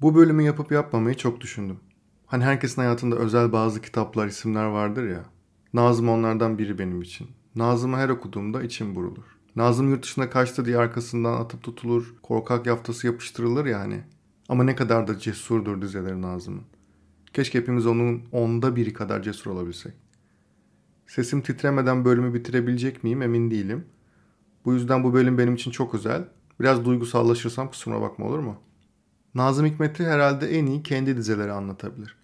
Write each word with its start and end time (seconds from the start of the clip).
Bu 0.00 0.14
bölümü 0.14 0.42
yapıp 0.42 0.72
yapmamayı 0.72 1.16
çok 1.16 1.40
düşündüm. 1.40 1.80
Hani 2.26 2.44
herkesin 2.44 2.82
hayatında 2.82 3.16
özel 3.16 3.52
bazı 3.52 3.82
kitaplar, 3.82 4.26
isimler 4.26 4.64
vardır 4.64 5.08
ya. 5.08 5.24
Nazım 5.74 6.08
onlardan 6.08 6.58
biri 6.58 6.78
benim 6.78 7.02
için. 7.02 7.28
Nazım'ı 7.54 7.96
her 7.96 8.08
okuduğumda 8.08 8.62
içim 8.62 8.94
burulur. 8.94 9.24
Nazım 9.56 9.90
yurt 9.90 10.02
dışına 10.02 10.30
kaçtı 10.30 10.64
diye 10.64 10.78
arkasından 10.78 11.32
atıp 11.32 11.62
tutulur, 11.62 12.14
korkak 12.22 12.66
yaftası 12.66 13.06
yapıştırılır 13.06 13.66
yani. 13.66 14.04
Ama 14.48 14.64
ne 14.64 14.76
kadar 14.76 15.08
da 15.08 15.18
cesurdur 15.18 15.82
dizeleri 15.82 16.22
Nazım'ın. 16.22 16.62
Keşke 17.32 17.58
hepimiz 17.58 17.86
onun 17.86 18.22
onda 18.32 18.76
biri 18.76 18.92
kadar 18.92 19.22
cesur 19.22 19.50
olabilsek. 19.50 19.92
Sesim 21.06 21.40
titremeden 21.40 22.04
bölümü 22.04 22.34
bitirebilecek 22.34 23.04
miyim 23.04 23.22
emin 23.22 23.50
değilim. 23.50 23.84
Bu 24.64 24.74
yüzden 24.74 25.04
bu 25.04 25.14
bölüm 25.14 25.38
benim 25.38 25.54
için 25.54 25.70
çok 25.70 25.94
özel. 25.94 26.28
Biraz 26.60 26.84
duygusallaşırsam 26.84 27.70
kusuruma 27.70 28.02
bakma 28.02 28.26
olur 28.26 28.38
mu? 28.38 28.56
Nazım 29.36 29.66
Hikmet'i 29.66 30.06
herhalde 30.06 30.58
en 30.58 30.66
iyi 30.66 30.82
kendi 30.82 31.16
dizeleri 31.16 31.52
anlatabilir. 31.52 32.16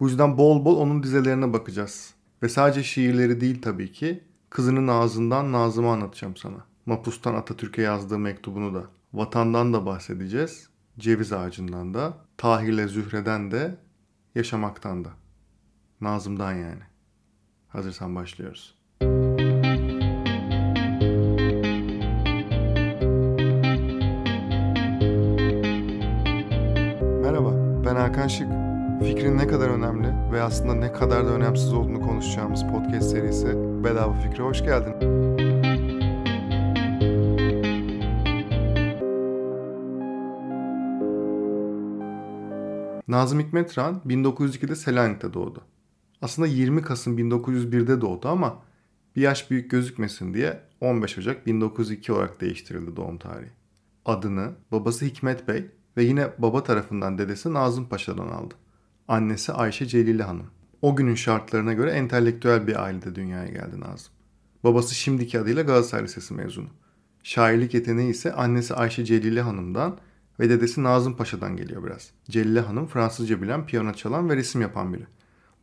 Bu 0.00 0.08
yüzden 0.08 0.38
bol 0.38 0.64
bol 0.64 0.76
onun 0.76 1.02
dizelerine 1.02 1.52
bakacağız. 1.52 2.14
Ve 2.42 2.48
sadece 2.48 2.82
şiirleri 2.82 3.40
değil 3.40 3.62
tabii 3.62 3.92
ki. 3.92 4.24
Kızının 4.50 4.88
ağzından 4.88 5.52
Nazım'ı 5.52 5.90
anlatacağım 5.90 6.36
sana. 6.36 6.64
Mapus'tan 6.86 7.34
Atatürk'e 7.34 7.82
yazdığı 7.82 8.18
mektubunu 8.18 8.74
da. 8.74 8.84
Vatandan 9.12 9.72
da 9.72 9.86
bahsedeceğiz. 9.86 10.68
Ceviz 10.98 11.32
ağacından 11.32 11.94
da. 11.94 12.18
Tahir'le 12.36 12.88
Zühre'den 12.88 13.50
de. 13.50 13.78
Yaşamaktan 14.34 15.04
da. 15.04 15.10
Nazım'dan 16.00 16.52
yani. 16.52 16.82
Hazırsan 17.68 18.14
başlıyoruz. 18.14 18.77
Ben 28.28 28.34
Hakan 28.34 28.98
Şık. 28.98 29.08
Fikrin 29.08 29.38
ne 29.38 29.46
kadar 29.46 29.68
önemli 29.68 30.32
ve 30.32 30.42
aslında 30.42 30.74
ne 30.74 30.92
kadar 30.92 31.26
da 31.26 31.30
önemsiz 31.30 31.72
olduğunu 31.72 32.00
konuşacağımız 32.00 32.62
podcast 32.62 33.10
serisi 33.10 33.46
Bedava 33.84 34.12
Fikre 34.12 34.42
hoş 34.42 34.62
geldin. 34.62 34.94
Nazım 43.08 43.40
Hikmet 43.40 43.78
Ran 43.78 44.02
1902'de 44.06 44.76
Selanik'te 44.76 45.34
doğdu. 45.34 45.62
Aslında 46.22 46.48
20 46.48 46.82
Kasım 46.82 47.18
1901'de 47.18 48.00
doğdu 48.00 48.28
ama 48.28 48.62
bir 49.16 49.22
yaş 49.22 49.50
büyük 49.50 49.70
gözükmesin 49.70 50.34
diye 50.34 50.60
15 50.80 51.18
Ocak 51.18 51.46
1902 51.46 52.12
olarak 52.12 52.40
değiştirildi 52.40 52.96
doğum 52.96 53.18
tarihi. 53.18 53.50
Adını 54.04 54.52
babası 54.72 55.04
Hikmet 55.04 55.48
Bey 55.48 55.77
ve 55.98 56.04
yine 56.04 56.28
baba 56.38 56.62
tarafından 56.62 57.18
dedesi 57.18 57.54
Nazım 57.54 57.88
Paşa'dan 57.88 58.28
aldı. 58.28 58.54
Annesi 59.08 59.52
Ayşe 59.52 59.86
Celile 59.86 60.22
Hanım. 60.22 60.46
O 60.82 60.96
günün 60.96 61.14
şartlarına 61.14 61.72
göre 61.72 61.90
entelektüel 61.90 62.66
bir 62.66 62.82
ailede 62.82 63.14
dünyaya 63.14 63.48
geldi 63.48 63.80
Nazım. 63.80 64.12
Babası 64.64 64.94
şimdiki 64.94 65.40
adıyla 65.40 65.62
Galatasaray 65.62 66.04
Lisesi 66.04 66.34
mezunu. 66.34 66.68
Şairlik 67.22 67.74
yeteneği 67.74 68.10
ise 68.10 68.32
annesi 68.32 68.74
Ayşe 68.74 69.04
Celile 69.04 69.40
Hanım'dan 69.40 69.98
ve 70.40 70.50
dedesi 70.50 70.82
Nazım 70.82 71.16
Paşa'dan 71.16 71.56
geliyor 71.56 71.84
biraz. 71.84 72.10
Celile 72.30 72.60
Hanım 72.60 72.86
Fransızca 72.86 73.42
bilen, 73.42 73.66
piyano 73.66 73.92
çalan 73.92 74.30
ve 74.30 74.36
resim 74.36 74.60
yapan 74.60 74.92
biri. 74.92 75.06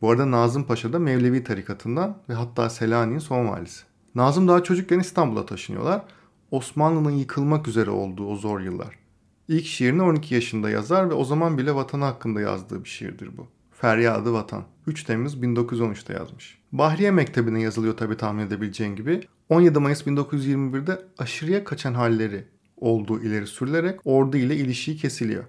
Bu 0.00 0.10
arada 0.10 0.30
Nazım 0.30 0.64
Paşa 0.64 0.92
da 0.92 0.98
Mevlevi 0.98 1.44
tarikatından 1.44 2.18
ve 2.28 2.34
hatta 2.34 2.70
Selanik'in 2.70 3.18
son 3.18 3.48
valisi. 3.48 3.84
Nazım 4.14 4.48
daha 4.48 4.62
çocukken 4.62 4.98
İstanbul'a 4.98 5.46
taşınıyorlar. 5.46 6.02
Osmanlı'nın 6.50 7.10
yıkılmak 7.10 7.68
üzere 7.68 7.90
olduğu 7.90 8.26
o 8.26 8.36
zor 8.36 8.60
yıllar. 8.60 9.05
İlk 9.48 9.66
şiirini 9.66 10.02
12 10.02 10.34
yaşında 10.34 10.70
yazar 10.70 11.10
ve 11.10 11.14
o 11.14 11.24
zaman 11.24 11.58
bile 11.58 11.74
vatanı 11.74 12.04
hakkında 12.04 12.40
yazdığı 12.40 12.84
bir 12.84 12.88
şiirdir 12.88 13.36
bu. 13.36 13.46
Feryadı 13.72 14.32
Vatan. 14.32 14.64
3 14.86 15.04
Temmuz 15.04 15.34
1913'te 15.34 16.12
yazmış. 16.12 16.58
Bahriye 16.72 17.10
Mektebi'ne 17.10 17.62
yazılıyor 17.62 17.96
tabi 17.96 18.16
tahmin 18.16 18.46
edebileceğin 18.46 18.96
gibi. 18.96 19.20
17 19.48 19.78
Mayıs 19.78 20.02
1921'de 20.02 20.98
aşırıya 21.18 21.64
kaçan 21.64 21.94
halleri 21.94 22.44
olduğu 22.76 23.22
ileri 23.22 23.46
sürülerek 23.46 24.00
ordu 24.04 24.36
ile 24.36 24.56
ilişiği 24.56 24.96
kesiliyor. 24.96 25.44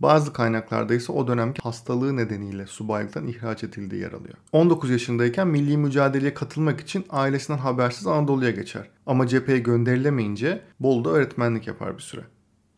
Bazı 0.00 0.32
kaynaklarda 0.32 0.94
ise 0.94 1.12
o 1.12 1.28
dönemki 1.28 1.62
hastalığı 1.62 2.16
nedeniyle 2.16 2.66
subaylıktan 2.66 3.26
ihraç 3.26 3.64
edildiği 3.64 4.00
yer 4.00 4.12
alıyor. 4.12 4.34
19 4.52 4.90
yaşındayken 4.90 5.48
milli 5.48 5.76
mücadeleye 5.76 6.34
katılmak 6.34 6.80
için 6.80 7.04
ailesinden 7.10 7.58
habersiz 7.58 8.06
Anadolu'ya 8.06 8.50
geçer. 8.50 8.90
Ama 9.06 9.26
cepheye 9.26 9.58
gönderilemeyince 9.58 10.62
Bolu'da 10.80 11.10
öğretmenlik 11.10 11.66
yapar 11.66 11.96
bir 11.96 12.02
süre. 12.02 12.22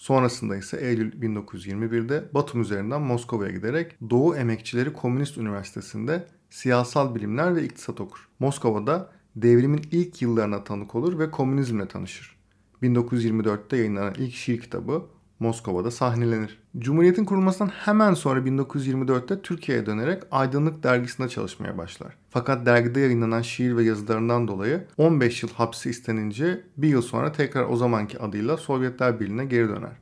Sonrasında 0.04 0.56
ise 0.56 0.76
Eylül 0.76 1.12
1921'de 1.12 2.24
Batum 2.34 2.60
üzerinden 2.60 3.02
Moskova'ya 3.02 3.50
giderek 3.50 3.96
Doğu 4.10 4.36
Emekçileri 4.36 4.92
Komünist 4.92 5.38
Üniversitesi'nde 5.38 6.26
siyasal 6.50 7.14
bilimler 7.14 7.56
ve 7.56 7.64
iktisat 7.64 8.00
okur. 8.00 8.28
Moskova'da 8.38 9.12
devrimin 9.36 9.82
ilk 9.90 10.22
yıllarına 10.22 10.64
tanık 10.64 10.94
olur 10.94 11.18
ve 11.18 11.30
komünizmle 11.30 11.88
tanışır. 11.88 12.36
1924'te 12.82 13.76
yayınlanan 13.76 14.14
ilk 14.18 14.34
şiir 14.34 14.60
kitabı 14.60 15.06
Moskova'da 15.40 15.90
sahnelenir. 15.90 16.58
Cumhuriyet'in 16.78 17.24
kurulmasından 17.24 17.68
hemen 17.68 18.14
sonra 18.14 18.40
1924'te 18.40 19.42
Türkiye'ye 19.42 19.86
dönerek 19.86 20.22
Aydınlık 20.30 20.82
dergisinde 20.82 21.28
çalışmaya 21.28 21.78
başlar. 21.78 22.16
Fakat 22.30 22.66
dergide 22.66 23.00
yayınlanan 23.00 23.42
şiir 23.42 23.76
ve 23.76 23.84
yazılarından 23.84 24.48
dolayı 24.48 24.84
15 24.98 25.42
yıl 25.42 25.50
hapsi 25.50 25.90
istenince 25.90 26.60
bir 26.76 26.88
yıl 26.88 27.02
sonra 27.02 27.32
tekrar 27.32 27.64
o 27.64 27.76
zamanki 27.76 28.18
adıyla 28.18 28.56
Sovyetler 28.56 29.20
Birliği'ne 29.20 29.44
geri 29.44 29.68
döner. 29.68 29.96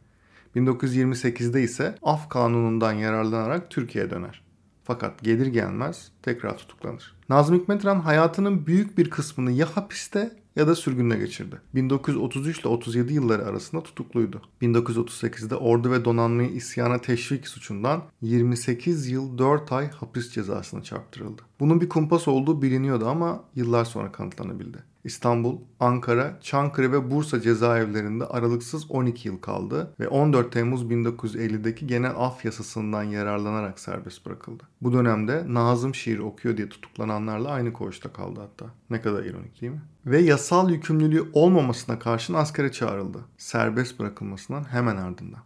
1928'de 0.56 1.62
ise 1.62 1.94
af 2.02 2.28
kanunundan 2.28 2.92
yararlanarak 2.92 3.70
Türkiye'ye 3.70 4.10
döner. 4.10 4.42
Fakat 4.84 5.22
gelir 5.22 5.46
gelmez 5.46 6.12
tekrar 6.22 6.58
tutuklanır. 6.58 7.16
Nazım 7.28 7.58
Hikmet 7.58 7.84
hayatının 7.84 8.66
büyük 8.66 8.98
bir 8.98 9.10
kısmını 9.10 9.52
ya 9.52 9.76
hapiste 9.76 10.41
ya 10.56 10.66
da 10.66 10.74
sürgünle 10.74 11.16
geçirdi. 11.16 11.60
1933 11.74 12.60
ile 12.60 12.68
37 12.68 13.14
yılları 13.14 13.46
arasında 13.46 13.82
tutukluydu. 13.82 14.42
1938'de 14.62 15.56
ordu 15.56 15.90
ve 15.90 16.04
donanmayı 16.04 16.50
isyana 16.50 17.00
teşvik 17.00 17.48
suçundan 17.48 18.02
28 18.22 19.08
yıl 19.08 19.38
4 19.38 19.72
ay 19.72 19.90
hapis 19.90 20.30
cezasına 20.30 20.82
çarptırıldı. 20.82 21.42
Bunun 21.62 21.80
bir 21.80 21.88
kumpas 21.88 22.28
olduğu 22.28 22.62
biliniyordu 22.62 23.08
ama 23.08 23.44
yıllar 23.54 23.84
sonra 23.84 24.12
kanıtlanabildi. 24.12 24.78
İstanbul, 25.04 25.58
Ankara, 25.80 26.38
Çankırı 26.40 26.92
ve 26.92 27.10
Bursa 27.10 27.40
cezaevlerinde 27.40 28.26
aralıksız 28.26 28.90
12 28.90 29.28
yıl 29.28 29.38
kaldı 29.38 29.94
ve 30.00 30.08
14 30.08 30.52
Temmuz 30.52 30.82
1950'deki 30.82 31.86
genel 31.86 32.12
af 32.16 32.44
yasasından 32.44 33.02
yararlanarak 33.02 33.80
serbest 33.80 34.26
bırakıldı. 34.26 34.62
Bu 34.80 34.92
dönemde 34.92 35.44
Nazım 35.48 35.94
şiir 35.94 36.18
okuyor 36.18 36.56
diye 36.56 36.68
tutuklananlarla 36.68 37.50
aynı 37.50 37.72
koğuşta 37.72 38.12
kaldı 38.12 38.40
hatta. 38.40 38.66
Ne 38.90 39.00
kadar 39.00 39.24
ironik 39.24 39.60
değil 39.60 39.72
mi? 39.72 39.82
Ve 40.06 40.18
yasal 40.18 40.70
yükümlülüğü 40.70 41.24
olmamasına 41.32 41.98
karşın 41.98 42.34
askere 42.34 42.72
çağrıldı. 42.72 43.18
Serbest 43.38 43.98
bırakılmasından 43.98 44.64
hemen 44.64 44.96
ardından. 44.96 45.40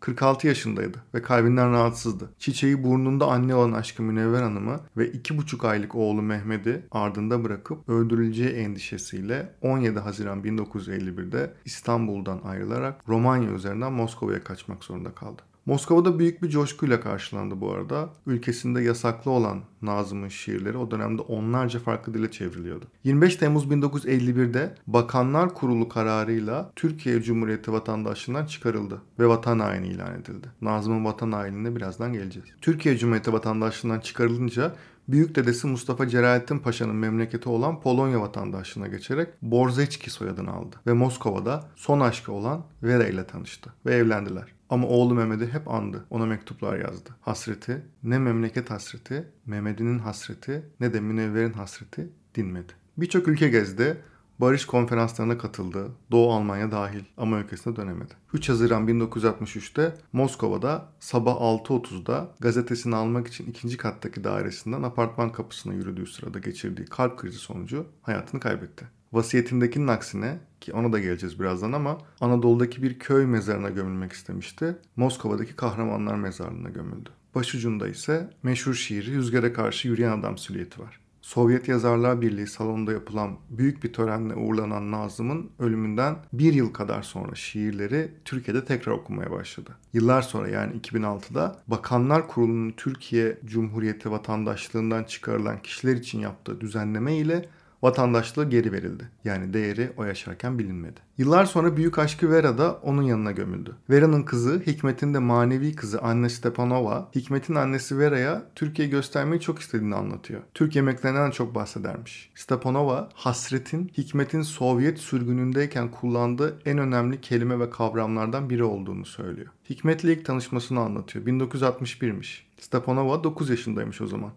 46 0.00 0.46
yaşındaydı 0.46 0.98
ve 1.14 1.22
kalbinden 1.22 1.72
rahatsızdı. 1.72 2.30
Çiçeği 2.38 2.84
burnunda 2.84 3.26
anne 3.26 3.54
olan 3.54 3.72
aşkı 3.72 4.02
Münevver 4.02 4.42
Hanım'ı 4.42 4.80
ve 4.96 5.10
2,5 5.10 5.68
aylık 5.68 5.94
oğlu 5.94 6.22
Mehmet'i 6.22 6.86
ardında 6.90 7.44
bırakıp 7.44 7.88
öldürüleceği 7.88 8.50
endişesiyle 8.50 9.54
17 9.62 9.98
Haziran 9.98 10.42
1951'de 10.42 11.54
İstanbul'dan 11.64 12.40
ayrılarak 12.44 13.08
Romanya 13.08 13.50
üzerinden 13.50 13.92
Moskova'ya 13.92 14.44
kaçmak 14.44 14.84
zorunda 14.84 15.14
kaldı. 15.14 15.42
Moskova'da 15.66 16.18
büyük 16.18 16.42
bir 16.42 16.48
coşkuyla 16.48 17.00
karşılandı 17.00 17.60
bu 17.60 17.72
arada. 17.72 18.08
Ülkesinde 18.26 18.82
yasaklı 18.82 19.30
olan 19.30 19.60
Nazım'ın 19.82 20.28
şiirleri 20.28 20.76
o 20.76 20.90
dönemde 20.90 21.22
onlarca 21.22 21.78
farklı 21.78 22.14
dile 22.14 22.30
çevriliyordu. 22.30 22.84
25 23.04 23.36
Temmuz 23.36 23.64
1951'de 23.64 24.74
Bakanlar 24.86 25.54
Kurulu 25.54 25.88
kararıyla 25.88 26.72
Türkiye 26.76 27.22
Cumhuriyeti 27.22 27.72
vatandaşlığından 27.72 28.46
çıkarıldı 28.46 29.02
ve 29.18 29.28
vatan 29.28 29.58
haini 29.58 29.88
ilan 29.88 30.14
edildi. 30.14 30.46
Nazım'ın 30.62 31.04
vatan 31.04 31.32
hainine 31.32 31.76
birazdan 31.76 32.12
geleceğiz. 32.12 32.48
Türkiye 32.60 32.96
Cumhuriyeti 32.96 33.32
vatandaşlığından 33.32 34.00
çıkarılınca 34.00 34.74
büyük 35.08 35.34
dedesi 35.34 35.66
Mustafa 35.66 36.08
Celalettin 36.08 36.58
Paşa'nın 36.58 36.96
memleketi 36.96 37.48
olan 37.48 37.80
Polonya 37.80 38.20
vatandaşlığına 38.20 38.86
geçerek 38.86 39.28
Borzeçki 39.42 40.10
soyadını 40.10 40.52
aldı 40.52 40.76
ve 40.86 40.92
Moskova'da 40.92 41.68
son 41.76 42.00
aşkı 42.00 42.32
olan 42.32 42.62
Vera 42.82 43.06
ile 43.06 43.26
tanıştı 43.26 43.72
ve 43.86 43.94
evlendiler. 43.94 44.59
Ama 44.70 44.86
oğlu 44.86 45.14
Mehmet'i 45.14 45.52
hep 45.52 45.68
andı. 45.68 46.04
Ona 46.10 46.26
mektuplar 46.26 46.78
yazdı. 46.78 47.10
Hasreti, 47.20 47.82
ne 48.02 48.18
memleket 48.18 48.70
hasreti, 48.70 49.28
Mehmet'inin 49.46 49.98
hasreti 49.98 50.62
ne 50.80 50.92
de 50.94 51.00
Münevver'in 51.00 51.52
hasreti 51.52 52.10
dinmedi. 52.34 52.72
Birçok 52.96 53.28
ülke 53.28 53.48
gezdi. 53.48 53.96
Barış 54.38 54.64
konferanslarına 54.64 55.38
katıldı. 55.38 55.90
Doğu 56.10 56.32
Almanya 56.32 56.70
dahil 56.70 57.04
ama 57.16 57.38
ülkesine 57.38 57.76
dönemedi. 57.76 58.14
3 58.32 58.48
Haziran 58.48 58.88
1963'te 58.88 59.94
Moskova'da 60.12 60.88
sabah 61.00 61.32
6.30'da 61.32 62.34
gazetesini 62.40 62.96
almak 62.96 63.26
için 63.26 63.46
ikinci 63.46 63.76
kattaki 63.76 64.24
dairesinden 64.24 64.82
apartman 64.82 65.32
kapısına 65.32 65.74
yürüdüğü 65.74 66.06
sırada 66.06 66.38
geçirdiği 66.38 66.84
kalp 66.84 67.18
krizi 67.18 67.38
sonucu 67.38 67.86
hayatını 68.02 68.40
kaybetti. 68.40 68.99
Vasiyetindekinin 69.12 69.88
aksine 69.88 70.38
ki 70.60 70.72
ona 70.72 70.92
da 70.92 70.98
geleceğiz 70.98 71.40
birazdan 71.40 71.72
ama 71.72 71.98
Anadolu'daki 72.20 72.82
bir 72.82 72.98
köy 72.98 73.26
mezarına 73.26 73.68
gömülmek 73.68 74.12
istemişti. 74.12 74.76
Moskova'daki 74.96 75.56
Kahramanlar 75.56 76.14
Mezarlığı'na 76.14 76.68
gömüldü. 76.68 77.10
Başucunda 77.34 77.88
ise 77.88 78.30
meşhur 78.42 78.74
şiiri 78.74 79.14
Rüzgara 79.14 79.52
Karşı 79.52 79.88
Yürüyen 79.88 80.18
Adam 80.18 80.38
silüeti 80.38 80.82
var. 80.82 81.00
Sovyet 81.22 81.68
Yazarlar 81.68 82.20
Birliği 82.20 82.46
salonunda 82.46 82.92
yapılan 82.92 83.36
büyük 83.50 83.84
bir 83.84 83.92
törenle 83.92 84.34
uğurlanan 84.34 84.92
Nazım'ın 84.92 85.50
ölümünden 85.58 86.16
bir 86.32 86.52
yıl 86.52 86.72
kadar 86.72 87.02
sonra 87.02 87.34
şiirleri 87.34 88.10
Türkiye'de 88.24 88.64
tekrar 88.64 88.92
okunmaya 88.92 89.30
başladı. 89.30 89.70
Yıllar 89.92 90.22
sonra 90.22 90.48
yani 90.48 90.80
2006'da 90.80 91.62
Bakanlar 91.66 92.28
Kurulu'nun 92.28 92.74
Türkiye 92.76 93.38
Cumhuriyeti 93.44 94.10
vatandaşlığından 94.10 95.04
çıkarılan 95.04 95.62
kişiler 95.62 95.96
için 95.96 96.20
yaptığı 96.20 96.60
düzenleme 96.60 97.16
ile 97.16 97.48
vatandaşlığı 97.82 98.50
geri 98.50 98.72
verildi. 98.72 99.08
Yani 99.24 99.52
değeri 99.52 99.92
o 99.96 100.04
yaşarken 100.04 100.58
bilinmedi. 100.58 101.00
Yıllar 101.18 101.44
sonra 101.44 101.76
büyük 101.76 101.98
aşkı 101.98 102.30
Vera 102.30 102.58
da 102.58 102.72
onun 102.72 103.02
yanına 103.02 103.32
gömüldü. 103.32 103.76
Vera'nın 103.90 104.22
kızı 104.22 104.62
Hikmet'in 104.66 105.14
de 105.14 105.18
manevi 105.18 105.74
kızı 105.74 106.02
anne 106.02 106.28
Stepanova, 106.28 107.10
Hikmet'in 107.14 107.54
annesi 107.54 107.98
Vera'ya 107.98 108.42
Türkiye 108.54 108.88
göstermeyi 108.88 109.40
çok 109.40 109.58
istediğini 109.58 109.94
anlatıyor. 109.94 110.40
Türk 110.54 110.76
yemeklerinden 110.76 111.30
çok 111.30 111.54
bahsedermiş. 111.54 112.30
Stepanova, 112.34 113.08
hasretin 113.14 113.90
Hikmet'in 113.98 114.42
Sovyet 114.42 114.98
sürgünündeyken 114.98 115.90
kullandığı 115.90 116.58
en 116.64 116.78
önemli 116.78 117.20
kelime 117.20 117.60
ve 117.60 117.70
kavramlardan 117.70 118.50
biri 118.50 118.64
olduğunu 118.64 119.04
söylüyor. 119.04 119.48
Hikmet'le 119.70 120.04
ilk 120.04 120.24
tanışmasını 120.24 120.80
anlatıyor. 120.80 121.26
1961'miş. 121.26 122.42
Stepanova 122.60 123.24
9 123.24 123.50
yaşındaymış 123.50 124.00
o 124.00 124.06
zaman. 124.06 124.30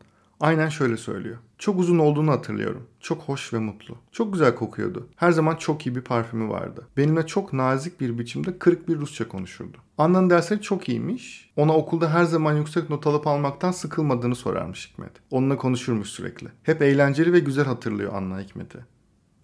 Aynen 0.44 0.69
şöyle 0.69 0.98
söylüyor. 0.98 1.38
Çok 1.57 1.80
uzun 1.80 2.00
olduğunu 2.00 2.31
hatırlıyorum. 2.31 2.88
Çok 3.00 3.22
hoş 3.22 3.54
ve 3.54 3.60
mutlu. 3.60 3.98
Çok 4.12 4.34
güzel 4.34 4.56
kokuyordu. 4.56 5.10
Her 5.16 5.31
zaman 5.31 5.56
çok 5.56 5.88
iyi 5.88 5.95
bir 5.95 6.01
parfümü 6.01 6.50
vardı. 6.50 6.88
Benimle 6.98 7.28
çok 7.28 7.54
nazik 7.54 8.01
bir 8.01 8.19
biçimde 8.19 8.60
kırık 8.60 8.88
bir 8.88 8.98
Rusça 8.98 9.28
konuşurdu. 9.28 9.78
Anna'nın 9.98 10.30
dersleri 10.30 10.62
çok 10.62 10.90
iyiymiş. 10.90 11.51
Ona 11.56 11.74
okulda 11.74 12.13
her 12.13 12.24
zaman 12.24 12.54
yüksek 12.54 12.90
not 12.90 13.07
alıp 13.07 13.28
almaktan 13.28 13.72
sıkılmadığını 13.72 14.36
sorarmış 14.36 14.90
Hikmet. 14.90 15.12
Onunla 15.31 15.57
konuşurmuş 15.57 16.10
sürekli. 16.10 16.48
Hep 16.63 16.81
eğlenceli 16.81 17.34
ve 17.34 17.39
güzel 17.39 17.66
hatırlıyor 17.66 18.13
Anna 18.13 18.39
Hikmet'i. 18.39 18.80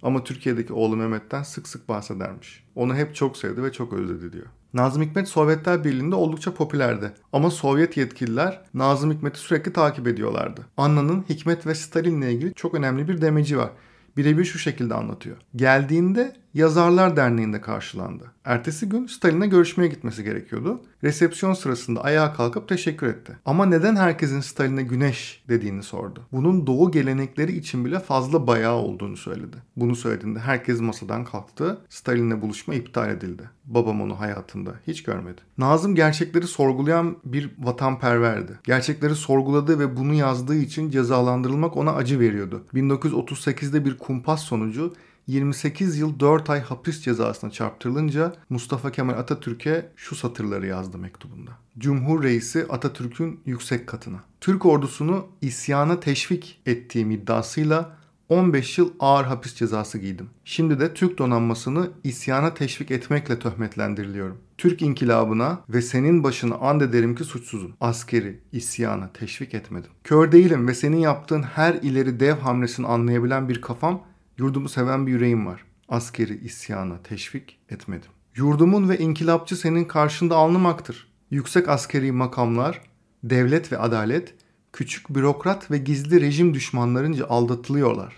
Ama 0.03 0.23
Türkiye'deki 0.23 0.73
oğlu 0.73 0.95
Mehmet'ten 0.95 1.43
sık 1.43 1.67
sık 1.67 1.89
bahsedermiş. 1.89 2.63
Onu 2.75 2.95
hep 2.95 3.15
çok 3.15 3.37
sevdi 3.37 3.63
ve 3.63 3.71
çok 3.71 3.93
özledi 3.93 4.33
diyor. 4.33 4.45
Nazım 4.73 5.03
Hikmet 5.03 5.27
Sovyetler 5.27 5.83
Birliği'nde 5.83 6.15
oldukça 6.15 6.53
popülerdi. 6.53 7.11
Ama 7.33 7.51
Sovyet 7.51 7.97
yetkililer 7.97 8.61
Nazım 8.73 9.11
Hikmet'i 9.11 9.39
sürekli 9.39 9.73
takip 9.73 10.07
ediyorlardı. 10.07 10.65
Anna'nın 10.77 11.25
Hikmet 11.29 11.67
ve 11.67 11.75
Stalin'le 11.75 12.29
ilgili 12.29 12.53
çok 12.53 12.73
önemli 12.73 13.07
bir 13.07 13.21
demeci 13.21 13.57
var. 13.57 13.69
Birebir 14.17 14.45
şu 14.45 14.59
şekilde 14.59 14.93
anlatıyor. 14.93 15.37
Geldiğinde 15.55 16.35
Yazarlar 16.53 17.15
Derneği'nde 17.15 17.61
karşılandı. 17.61 18.31
Ertesi 18.45 18.89
gün 18.89 19.07
Stalin'e 19.07 19.47
görüşmeye 19.47 19.87
gitmesi 19.87 20.23
gerekiyordu. 20.23 20.81
Resepsiyon 21.03 21.53
sırasında 21.53 22.03
ayağa 22.03 22.33
kalkıp 22.33 22.69
teşekkür 22.69 23.07
etti. 23.07 23.37
Ama 23.45 23.65
neden 23.65 23.95
herkesin 23.95 24.39
Stalin'e 24.39 24.83
güneş 24.83 25.43
dediğini 25.49 25.83
sordu. 25.83 26.21
Bunun 26.31 26.67
doğu 26.67 26.91
gelenekleri 26.91 27.57
için 27.57 27.85
bile 27.85 27.99
fazla 27.99 28.47
bayağı 28.47 28.75
olduğunu 28.75 29.17
söyledi. 29.17 29.57
Bunu 29.75 29.95
söylediğinde 29.95 30.39
herkes 30.39 30.81
masadan 30.81 31.25
kalktı. 31.25 31.81
Stalin'le 31.89 32.41
buluşma 32.41 32.73
iptal 32.73 33.09
edildi. 33.09 33.49
Babam 33.65 34.01
onu 34.01 34.19
hayatında 34.19 34.71
hiç 34.87 35.03
görmedi. 35.03 35.41
Nazım 35.57 35.95
gerçekleri 35.95 36.47
sorgulayan 36.47 37.17
bir 37.25 37.51
vatanperverdi. 37.59 38.59
Gerçekleri 38.63 39.15
sorguladığı 39.15 39.79
ve 39.79 39.97
bunu 39.97 40.13
yazdığı 40.13 40.55
için 40.55 40.89
cezalandırılmak 40.89 41.77
ona 41.77 41.93
acı 41.93 42.19
veriyordu. 42.19 42.65
1938'de 42.73 43.85
bir 43.85 43.97
kumpas 43.97 44.41
sonucu 44.41 44.93
28 45.27 45.97
yıl 45.97 46.19
4 46.19 46.49
ay 46.49 46.61
hapis 46.61 47.01
cezasına 47.01 47.51
çarptırılınca 47.51 48.33
Mustafa 48.49 48.91
Kemal 48.91 49.13
Atatürk'e 49.13 49.91
şu 49.95 50.15
satırları 50.15 50.67
yazdı 50.67 50.97
mektubunda. 50.97 51.51
Cumhur 51.77 52.23
Reisi 52.23 52.65
Atatürk'ün 52.69 53.39
yüksek 53.45 53.87
katına. 53.87 54.19
Türk 54.41 54.65
ordusunu 54.65 55.27
isyana 55.41 55.99
teşvik 55.99 56.61
ettiğim 56.65 57.11
iddiasıyla 57.11 57.99
15 58.29 58.77
yıl 58.77 58.91
ağır 58.99 59.25
hapis 59.25 59.55
cezası 59.55 59.97
giydim. 59.97 60.29
Şimdi 60.45 60.79
de 60.79 60.93
Türk 60.93 61.17
donanmasını 61.17 61.89
isyana 62.03 62.53
teşvik 62.53 62.91
etmekle 62.91 63.39
töhmetlendiriliyorum. 63.39 64.37
Türk 64.57 64.81
inkılabına 64.81 65.61
ve 65.69 65.81
senin 65.81 66.23
başını 66.23 66.57
and 66.57 66.81
ederim 66.81 67.15
ki 67.15 67.23
suçsuzum. 67.23 67.73
Askeri 67.81 68.39
isyana 68.51 69.09
teşvik 69.13 69.53
etmedim. 69.53 69.91
Kör 70.03 70.31
değilim 70.31 70.67
ve 70.67 70.73
senin 70.73 70.97
yaptığın 70.97 71.43
her 71.43 71.73
ileri 71.73 72.19
dev 72.19 72.35
hamlesini 72.35 72.87
anlayabilen 72.87 73.49
bir 73.49 73.61
kafam 73.61 74.01
Yurdumu 74.39 74.69
seven 74.69 75.07
bir 75.07 75.11
yüreğim 75.11 75.45
var. 75.45 75.63
Askeri 75.89 76.37
isyana 76.37 77.03
teşvik 77.03 77.59
etmedim. 77.69 78.11
Yurdumun 78.35 78.89
ve 78.89 78.97
inkılapçı 78.97 79.55
senin 79.55 79.85
karşında 79.85 80.35
alnımaktır. 80.35 81.07
Yüksek 81.31 81.69
askeri 81.69 82.11
makamlar, 82.11 82.81
devlet 83.23 83.71
ve 83.71 83.77
adalet, 83.77 84.33
küçük 84.73 85.09
bürokrat 85.09 85.71
ve 85.71 85.77
gizli 85.77 86.21
rejim 86.21 86.53
düşmanlarınca 86.53 87.27
aldatılıyorlar. 87.27 88.13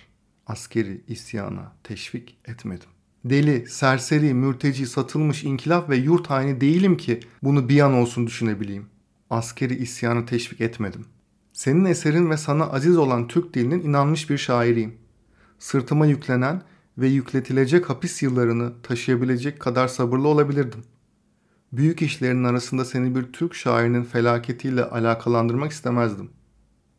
Askeri 0.48 1.02
isyana 1.08 1.72
teşvik 1.84 2.38
etmedim. 2.46 2.90
Deli, 3.26 3.68
serseri, 3.68 4.34
mürteci, 4.34 4.88
satılmış 4.88 5.44
inkılap 5.44 5.90
ve 5.90 5.96
yurt 5.96 6.30
haini 6.30 6.62
değilim 6.62 6.98
ki 6.98 7.20
bunu 7.44 7.70
bir 7.70 7.80
an 7.80 7.94
olsun 7.94 8.28
düşünebileyim. 8.28 8.86
Askeri 9.30 9.76
isyanı 9.76 10.26
teşvik 10.26 10.62
etmedim. 10.62 11.06
Senin 11.54 11.86
eserin 11.86 12.30
ve 12.30 12.38
sana 12.38 12.64
aziz 12.64 12.98
olan 12.98 13.28
Türk 13.28 13.54
dilinin 13.54 13.82
inanmış 13.82 14.30
bir 14.30 14.38
şairiyim 14.38 15.01
sırtıma 15.62 16.06
yüklenen 16.06 16.62
ve 16.98 17.08
yükletilecek 17.08 17.90
hapis 17.90 18.24
yıllarını 18.24 18.74
taşıyabilecek 18.84 19.60
kadar 19.60 19.88
sabırlı 19.88 20.28
olabilirdim. 20.28 20.84
Büyük 21.74 22.02
işlerin 22.02 22.44
arasında 22.44 22.86
seni 22.86 23.16
bir 23.16 23.24
Türk 23.24 23.56
şairinin 23.56 24.04
felaketiyle 24.04 24.84
alakalandırmak 24.86 25.72
istemezdim. 25.72 26.30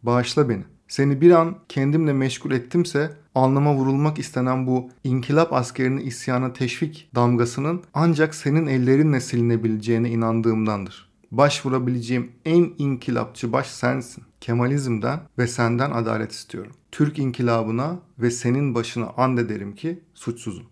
Bağışla 0.02 0.48
beni. 0.48 0.64
Seni 0.88 1.20
bir 1.20 1.30
an 1.30 1.58
kendimle 1.68 2.12
meşgul 2.12 2.50
ettimse 2.50 3.10
alnıma 3.34 3.74
vurulmak 3.74 4.18
istenen 4.18 4.66
bu 4.66 4.90
inkılap 5.04 5.52
askerini 5.52 6.02
isyana 6.02 6.52
teşvik 6.52 7.10
damgasının 7.14 7.82
ancak 7.94 8.34
senin 8.34 8.66
ellerinle 8.66 9.20
silinebileceğine 9.20 10.10
inandığımdandır 10.10 11.11
başvurabileceğim 11.32 12.32
en 12.44 12.70
inkılapçı 12.78 13.52
baş 13.52 13.66
sensin. 13.66 14.24
Kemalizmden 14.40 15.20
ve 15.38 15.46
senden 15.46 15.90
adalet 15.90 16.32
istiyorum. 16.32 16.72
Türk 16.92 17.18
inkılabına 17.18 17.98
ve 18.18 18.30
senin 18.30 18.74
başına 18.74 19.10
and 19.16 19.38
ederim 19.38 19.74
ki 19.74 20.02
suçsuzum. 20.14 20.66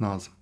Nazım. 0.00 0.32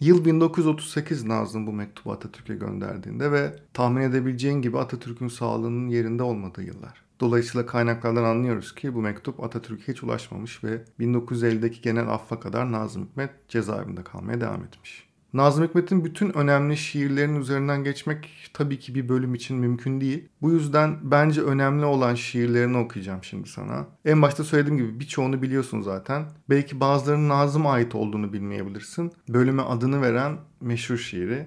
Yıl 0.00 0.24
1938 0.24 1.24
Nazım 1.24 1.66
bu 1.66 1.72
mektubu 1.72 2.12
Atatürk'e 2.12 2.54
gönderdiğinde 2.54 3.32
ve 3.32 3.56
tahmin 3.74 4.02
edebileceğin 4.02 4.62
gibi 4.62 4.78
Atatürk'ün 4.78 5.28
sağlığının 5.28 5.88
yerinde 5.88 6.22
olmadığı 6.22 6.62
yıllar. 6.62 7.02
Dolayısıyla 7.20 7.66
kaynaklardan 7.66 8.24
anlıyoruz 8.24 8.74
ki 8.74 8.94
bu 8.94 9.00
mektup 9.00 9.44
Atatürk'e 9.44 9.92
hiç 9.92 10.02
ulaşmamış 10.02 10.64
ve 10.64 10.84
1950'deki 11.00 11.80
genel 11.82 12.08
affa 12.08 12.40
kadar 12.40 12.72
Nazım 12.72 13.06
Hikmet 13.06 13.48
cezaevinde 13.48 14.04
kalmaya 14.04 14.40
devam 14.40 14.64
etmiş. 14.64 15.05
Nazım 15.32 15.64
Hikmet'in 15.64 16.04
bütün 16.04 16.38
önemli 16.38 16.76
şiirlerinin 16.76 17.40
üzerinden 17.40 17.84
geçmek 17.84 18.50
tabii 18.52 18.78
ki 18.78 18.94
bir 18.94 19.08
bölüm 19.08 19.34
için 19.34 19.56
mümkün 19.56 20.00
değil. 20.00 20.28
Bu 20.42 20.50
yüzden 20.50 20.98
bence 21.02 21.42
önemli 21.42 21.84
olan 21.84 22.14
şiirlerini 22.14 22.76
okuyacağım 22.76 23.24
şimdi 23.24 23.48
sana. 23.48 23.86
En 24.04 24.22
başta 24.22 24.44
söylediğim 24.44 24.78
gibi 24.78 25.00
birçoğunu 25.00 25.42
biliyorsun 25.42 25.82
zaten. 25.82 26.24
Belki 26.50 26.80
bazılarının 26.80 27.28
Nazım 27.28 27.66
ait 27.66 27.94
olduğunu 27.94 28.32
bilmeyebilirsin. 28.32 29.12
Bölüme 29.28 29.62
adını 29.62 30.02
veren 30.02 30.36
meşhur 30.60 30.96
şiiri 30.96 31.46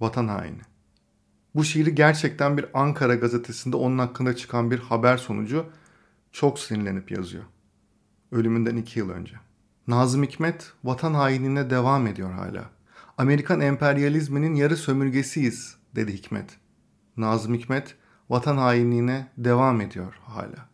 Vatan 0.00 0.28
Haini. 0.28 0.60
Bu 1.54 1.64
şiiri 1.64 1.94
gerçekten 1.94 2.58
bir 2.58 2.66
Ankara 2.74 3.14
gazetesinde 3.14 3.76
onun 3.76 3.98
hakkında 3.98 4.36
çıkan 4.36 4.70
bir 4.70 4.78
haber 4.78 5.16
sonucu 5.16 5.66
çok 6.32 6.58
sinirlenip 6.58 7.10
yazıyor. 7.10 7.44
Ölümünden 8.32 8.76
iki 8.76 8.98
yıl 8.98 9.10
önce. 9.10 9.36
Nazım 9.88 10.22
Hikmet 10.22 10.72
vatan 10.84 11.14
hainine 11.14 11.70
devam 11.70 12.06
ediyor 12.06 12.32
hala. 12.32 12.70
Amerikan 13.18 13.60
emperyalizminin 13.60 14.54
yarı 14.54 14.76
sömürgesiyiz 14.76 15.76
dedi 15.96 16.12
Hikmet. 16.12 16.50
Nazım 17.16 17.54
Hikmet 17.54 17.96
vatan 18.30 18.56
hainliğine 18.56 19.28
devam 19.38 19.80
ediyor 19.80 20.18
hala. 20.24 20.72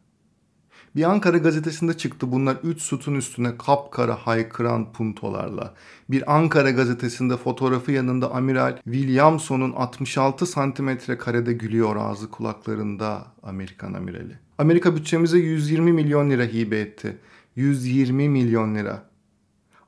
Bir 0.96 1.10
Ankara 1.10 1.38
gazetesinde 1.38 1.96
çıktı 1.96 2.32
bunlar 2.32 2.56
üç 2.62 2.82
sütun 2.82 3.14
üstüne 3.14 3.56
kapkara 3.56 4.14
haykıran 4.14 4.92
puntolarla. 4.92 5.74
Bir 6.10 6.36
Ankara 6.36 6.70
gazetesinde 6.70 7.36
fotoğrafı 7.36 7.92
yanında 7.92 8.34
Amiral 8.34 8.76
Williamson'un 8.84 9.72
66 9.72 10.46
santimetre 10.46 11.18
karede 11.18 11.52
gülüyor 11.52 11.96
ağzı 11.96 12.30
kulaklarında 12.30 13.26
Amerikan 13.42 13.92
amirali. 13.92 14.38
Amerika 14.58 14.96
bütçemize 14.96 15.38
120 15.38 15.92
milyon 15.92 16.30
lira 16.30 16.44
hibe 16.44 16.80
etti. 16.80 17.18
120 17.56 18.28
milyon 18.28 18.74
lira. 18.74 19.07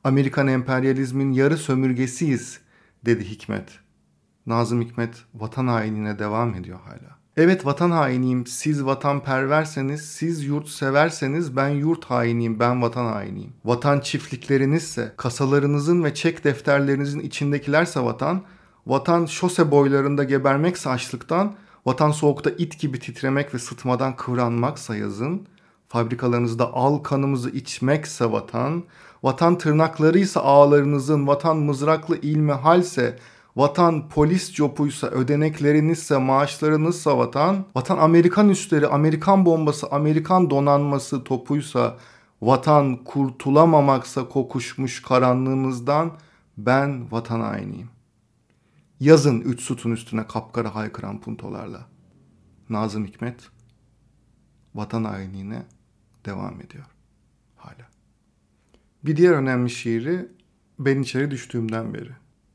Amerikan 0.05 0.47
emperyalizmin 0.47 1.33
yarı 1.33 1.57
sömürgesiyiz 1.57 2.61
dedi 3.05 3.25
Hikmet. 3.25 3.69
Nazım 4.47 4.83
Hikmet 4.83 5.15
vatan 5.35 5.67
hainine 5.67 6.19
devam 6.19 6.55
ediyor 6.55 6.79
hala. 6.85 7.21
Evet 7.37 7.67
vatan 7.67 7.91
hainiyim, 7.91 8.47
siz 8.47 8.85
vatanperverseniz, 8.85 10.01
siz 10.01 10.45
yurt 10.45 10.69
severseniz 10.69 11.57
ben 11.57 11.69
yurt 11.69 12.05
hainiyim, 12.05 12.59
ben 12.59 12.83
vatan 12.83 13.07
hainiyim. 13.07 13.53
Vatan 13.65 14.01
çiftliklerinizse, 14.01 15.15
kasalarınızın 15.17 16.05
ve 16.05 16.15
çek 16.15 16.45
defterlerinizin 16.45 17.21
içindekilerse 17.21 18.01
vatan, 18.01 18.43
vatan 18.87 19.27
şose 19.27 19.71
boylarında 19.71 20.25
gebermekse 20.25 20.91
açlıktan, 20.91 21.55
vatan 21.87 22.11
soğukta 22.11 22.51
it 22.51 22.81
gibi 22.81 22.99
titremek 22.99 23.55
ve 23.55 23.59
sıtmadan 23.59 24.17
kıvranmaksa 24.17 24.97
yazın, 24.97 25.47
fabrikalarınızda 25.89 26.73
al 26.73 26.99
kanımızı 26.99 27.51
içmekse 27.51 28.33
vatan, 28.33 28.85
vatan 29.23 29.59
tırnaklarıysa 29.59 30.41
ağlarınızın, 30.41 31.27
vatan 31.27 31.57
mızraklı 31.57 32.17
ilmihalse, 32.17 33.19
Vatan 33.57 34.09
polis 34.09 34.53
copuysa, 34.53 35.07
ödeneklerinizse, 35.07 36.19
maaşlarınızsa 36.19 37.19
vatan, 37.19 37.67
vatan 37.75 37.99
Amerikan 37.99 38.49
üstleri, 38.49 38.87
Amerikan 38.87 39.47
bombası, 39.47 39.87
Amerikan 39.91 40.51
donanması 40.51 41.25
topuysa, 41.25 41.99
vatan 42.43 42.97
kurtulamamaksa 43.05 44.29
kokuşmuş 44.29 45.03
karanlığımızdan 45.03 46.13
ben 46.59 47.13
vatan 47.13 47.41
hainiyim. 47.41 47.91
Yazın 49.01 49.41
üç 49.41 49.61
sütun 49.61 49.91
üstüne 49.91 50.27
kapkara 50.27 50.75
haykıran 50.75 51.21
puntolarla. 51.21 51.87
Nazım 52.69 53.07
Hikmet 53.07 53.49
vatan 54.75 55.05
hainliğine 55.05 55.63
devam 56.27 56.61
ediyor. 56.61 56.85
Bir 59.05 59.17
diğer 59.17 59.33
önemli 59.33 59.71
şiiri 59.71 60.29
ben 60.79 61.03
içeri 61.03 61.31
düştüğümden 61.31 61.95
beri. 61.95 62.11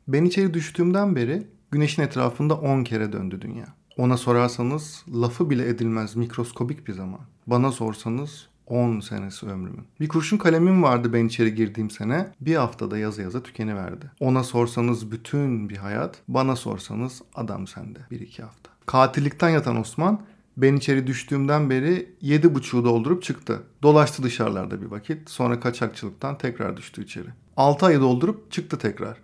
Ben 0.07 0.25
içeri 0.25 0.53
düştüğümden 0.53 1.15
beri 1.15 1.47
güneşin 1.71 2.01
etrafında 2.01 2.55
10 2.55 2.83
kere 2.83 3.13
döndü 3.13 3.41
dünya. 3.41 3.65
Ona 3.97 4.17
sorarsanız 4.17 5.05
lafı 5.13 5.49
bile 5.49 5.69
edilmez 5.69 6.15
mikroskobik 6.15 6.87
bir 6.87 6.93
zaman. 6.93 7.19
Bana 7.47 7.71
sorsanız 7.71 8.47
10 8.67 8.99
senesi 8.99 9.45
ömrümün. 9.45 9.85
Bir 9.99 10.07
kurşun 10.07 10.37
kalemim 10.37 10.83
vardı 10.83 11.13
ben 11.13 11.25
içeri 11.25 11.55
girdiğim 11.55 11.89
sene. 11.89 12.31
Bir 12.41 12.55
haftada 12.55 12.97
yazı 12.97 13.21
yaza 13.21 13.43
tükeniverdi. 13.43 14.11
Ona 14.19 14.43
sorsanız 14.43 15.11
bütün 15.11 15.69
bir 15.69 15.77
hayat, 15.77 16.21
bana 16.27 16.55
sorsanız 16.55 17.21
adam 17.35 17.67
sende. 17.67 17.99
Bir 18.11 18.19
iki 18.19 18.43
hafta. 18.43 18.71
Katillikten 18.85 19.49
yatan 19.49 19.77
Osman 19.77 20.21
ben 20.57 20.75
içeri 20.75 21.07
düştüğümden 21.07 21.69
beri 21.69 22.15
yedi 22.21 22.55
buçuğu 22.55 22.85
doldurup 22.85 23.23
çıktı. 23.23 23.63
Dolaştı 23.83 24.23
dışarılarda 24.23 24.81
bir 24.81 24.85
vakit. 24.85 25.29
Sonra 25.29 25.59
kaçakçılıktan 25.59 26.37
tekrar 26.37 26.77
düştü 26.77 27.03
içeri. 27.03 27.29
Altı 27.57 27.85
ayı 27.85 27.99
doldurup 27.99 28.51
çıktı 28.51 28.77
tekrar. 28.77 29.17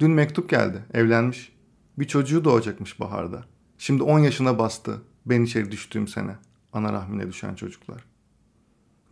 Dün 0.00 0.10
mektup 0.10 0.50
geldi. 0.50 0.84
Evlenmiş. 0.94 1.52
Bir 1.98 2.04
çocuğu 2.04 2.44
doğacakmış 2.44 3.00
baharda. 3.00 3.44
Şimdi 3.78 4.02
10 4.02 4.18
yaşına 4.18 4.58
bastı. 4.58 5.02
Ben 5.26 5.42
içeri 5.42 5.72
düştüğüm 5.72 6.08
sene. 6.08 6.36
Ana 6.72 6.92
rahmine 6.92 7.28
düşen 7.28 7.54
çocuklar. 7.54 8.04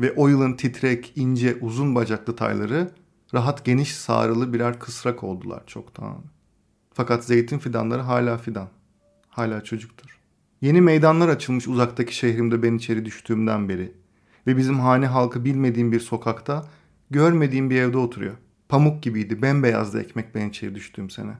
Ve 0.00 0.12
o 0.12 0.28
yılın 0.28 0.52
titrek, 0.52 1.12
ince, 1.16 1.59
uzun 1.61 1.95
bacaklı 1.95 2.37
tayları 2.37 2.90
rahat 3.35 3.64
geniş 3.64 3.97
sağrılı 3.97 4.52
birer 4.52 4.78
kısrak 4.78 5.25
oldular 5.25 5.62
çoktan. 5.66 6.25
Fakat 6.95 7.25
zeytin 7.25 7.59
fidanları 7.59 8.02
hala 8.02 8.38
fidan. 8.38 8.68
Hala 9.28 9.64
çocuktur. 9.64 10.16
Yeni 10.67 10.81
meydanlar 10.81 11.29
açılmış 11.29 11.69
uzaktaki 11.69 12.17
şehrimde 12.17 12.63
ben 12.63 12.75
içeri 12.75 13.05
düştüğümden 13.05 13.69
beri. 13.69 13.93
Ve 14.47 14.57
bizim 14.57 14.81
hane 14.81 15.07
halkı 15.07 15.45
bilmediğim 15.45 15.93
bir 15.93 16.01
sokakta, 16.01 16.67
görmediğim 17.11 17.71
bir 17.71 17.81
evde 17.81 17.99
oturuyor. 17.99 18.35
Pamuk 18.69 19.03
gibiydi. 19.03 19.43
Bembeyazdı 19.43 20.01
ekmek 20.01 20.35
ben 20.35 20.49
içeri 20.49 20.75
düştüğüm 20.75 21.11
sene. 21.11 21.33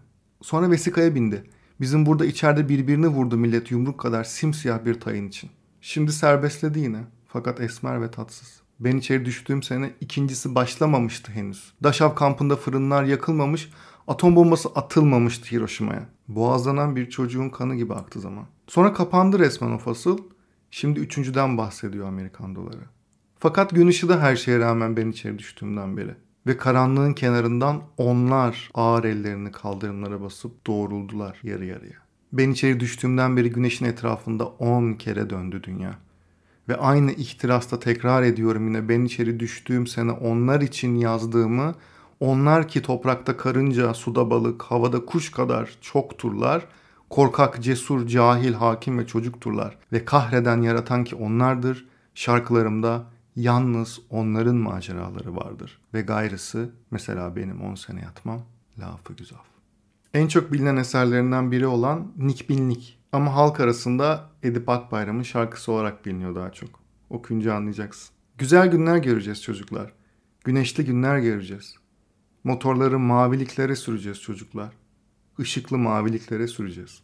Sonra 0.43 0.71
vesikaya 0.71 1.15
bindi. 1.15 1.45
Bizim 1.81 2.07
burada 2.07 2.27
içeride 2.27 2.69
birbirini 2.69 3.09
vurdu 3.09 3.37
millet 3.37 3.71
yumruk 3.71 4.01
kadar 4.01 4.25
simsiyah 4.25 4.85
bir 4.85 5.01
tayın 5.01 5.29
için. 5.29 5.51
Şimdi 5.81 6.13
serbestledi 6.13 6.79
yine. 6.79 7.01
Fakat 7.27 7.61
esmer 7.61 8.03
ve 8.03 8.11
tatsız. 8.11 8.61
Ben 8.81 8.97
içeri 8.97 9.25
düştüğüm 9.25 9.63
sene 9.63 9.93
ikincisi 10.01 10.55
başlamamıştı 10.55 11.33
henüz. 11.33 11.73
Daşav 11.83 12.15
kampında 12.15 12.57
fırınlar 12.57 13.05
yakılmamış, 13.05 13.71
atom 14.07 14.37
bombası 14.37 14.69
atılmamıştı 14.69 15.51
Hiroşima'ya. 15.51 16.07
Boğazlanan 16.29 16.97
bir 16.97 17.11
çocuğun 17.11 17.49
kanı 17.49 17.75
gibi 17.75 17.95
aktı 17.95 18.21
zaman. 18.21 18.45
Sonra 18.67 18.93
kapandı 18.93 19.39
resmen 19.39 19.71
o 19.71 19.79
fasıl. 19.79 20.19
Şimdi 20.71 21.01
üçüncüden 21.01 21.59
bahsediyor 21.59 22.09
Amerikan 22.09 22.55
doları. 22.55 22.81
Fakat 23.39 23.71
gün 23.71 23.87
ışığı 23.87 24.09
da 24.09 24.21
her 24.21 24.37
şeye 24.37 24.59
rağmen 24.59 24.97
ben 24.97 25.11
içeri 25.11 25.39
düştüğümden 25.39 25.97
beri 25.97 26.15
ve 26.47 26.57
karanlığın 26.57 27.13
kenarından 27.13 27.83
onlar 27.97 28.71
ağır 28.75 29.05
ellerini 29.05 29.53
kaldırımlara 29.53 30.21
basıp 30.21 30.67
doğruldular 30.67 31.41
yarı 31.43 31.65
yarıya. 31.65 31.97
Ben 32.33 32.51
içeri 32.51 32.81
düştüğümden 32.81 33.37
beri 33.37 33.51
güneşin 33.51 33.85
etrafında 33.85 34.47
on 34.47 34.93
kere 34.93 35.31
döndü 35.31 35.63
dünya. 35.63 35.99
Ve 36.69 36.77
aynı 36.77 37.13
ihtirasta 37.13 37.79
tekrar 37.81 38.23
ediyorum 38.23 38.69
yine 38.69 38.89
ben 38.89 39.05
içeri 39.05 39.41
düştüğüm 39.41 39.87
sene 39.87 40.13
onlar 40.13 40.61
için 40.61 40.95
yazdığımı 40.95 41.75
onlar 42.21 42.69
ki 42.69 42.83
toprakta 42.83 43.37
karınca, 43.37 43.95
suda 43.95 44.31
balık, 44.31 44.63
havada 44.63 45.05
kuş 45.05 45.31
kadar 45.31 45.79
çokturlar, 45.81 46.67
korkak, 47.11 47.63
cesur, 47.63 48.07
cahil, 48.07 48.53
hakim 48.53 48.99
ve 48.99 49.07
çocukturlar 49.07 49.79
ve 49.93 50.05
kahreden 50.05 50.63
yaratan 50.63 51.05
ki 51.05 51.17
onlardır, 51.17 51.87
şarkılarımda 52.15 53.05
Yalnız 53.37 54.01
onların 54.11 54.57
maceraları 54.57 55.37
vardır 55.37 55.79
ve 55.95 56.01
gayrısı 56.01 56.71
mesela 56.91 57.37
benim 57.37 57.63
10 57.63 57.75
sene 57.75 58.01
yatmam 58.01 58.43
lafı 58.79 59.13
güzel. 59.13 59.39
En 60.15 60.29
çok 60.29 60.53
bilinen 60.53 60.77
eserlerinden 60.77 61.53
biri 61.53 61.67
olan 61.67 62.13
Nik 62.17 62.51
Bilnik 62.51 62.99
ama 63.13 63.35
halk 63.35 63.61
arasında 63.61 64.31
Edip 64.43 64.69
Akbayram'ın 64.69 65.23
şarkısı 65.23 65.73
olarak 65.73 66.07
biliniyor 66.07 66.35
daha 66.35 66.53
çok. 66.53 66.71
Okuyunca 67.11 67.55
anlayacaksın. 67.55 68.15
Güzel 68.39 68.67
günler 68.69 68.97
göreceğiz 68.97 69.43
çocuklar. 69.43 69.93
Güneşli 70.45 70.85
günler 70.85 71.19
göreceğiz. 71.19 71.75
Motorları 72.47 72.99
maviliklere 72.99 73.77
süreceğiz 73.77 74.21
çocuklar. 74.21 74.73
Işıklı 75.39 75.79
maviliklere 75.79 76.47
süreceğiz. 76.47 77.03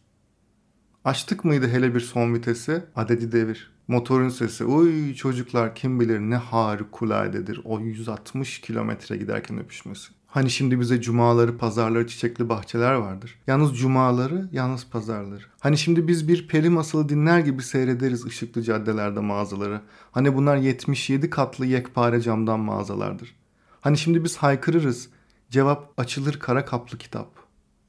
Açtık 1.05 1.45
mıydı 1.45 1.67
hele 1.67 1.95
bir 1.95 1.99
son 1.99 2.33
vitesi? 2.33 2.83
Adedi 2.95 3.31
devir. 3.31 3.71
Motorun 3.87 4.29
sesi 4.29 4.65
uy 4.65 5.13
çocuklar 5.13 5.75
kim 5.75 5.99
bilir 5.99 6.19
ne 6.19 6.35
harikuladedir 6.35 7.61
o 7.63 7.79
160 7.79 8.61
kilometre 8.61 9.17
giderken 9.17 9.59
öpüşmesi. 9.59 10.07
Hani 10.27 10.49
şimdi 10.49 10.79
bize 10.79 11.01
cumaları, 11.01 11.57
pazarları, 11.57 12.07
çiçekli 12.07 12.49
bahçeler 12.49 12.93
vardır. 12.93 13.39
Yalnız 13.47 13.77
cumaları, 13.77 14.49
yalnız 14.51 14.89
pazarları. 14.89 15.43
Hani 15.59 15.77
şimdi 15.77 16.07
biz 16.07 16.27
bir 16.27 16.47
peri 16.47 16.69
masalı 16.69 17.09
dinler 17.09 17.39
gibi 17.39 17.63
seyrederiz 17.63 18.25
ışıklı 18.25 18.61
caddelerde 18.61 19.19
mağazaları. 19.19 19.81
Hani 20.11 20.35
bunlar 20.35 20.57
77 20.57 21.29
katlı 21.29 21.65
yekpare 21.65 22.21
camdan 22.21 22.59
mağazalardır. 22.59 23.35
Hani 23.81 23.97
şimdi 23.97 24.23
biz 24.23 24.37
haykırırız. 24.37 25.09
Cevap 25.53 25.93
açılır 25.97 26.39
kara 26.39 26.65
kaplı 26.65 26.97
kitap 26.97 27.27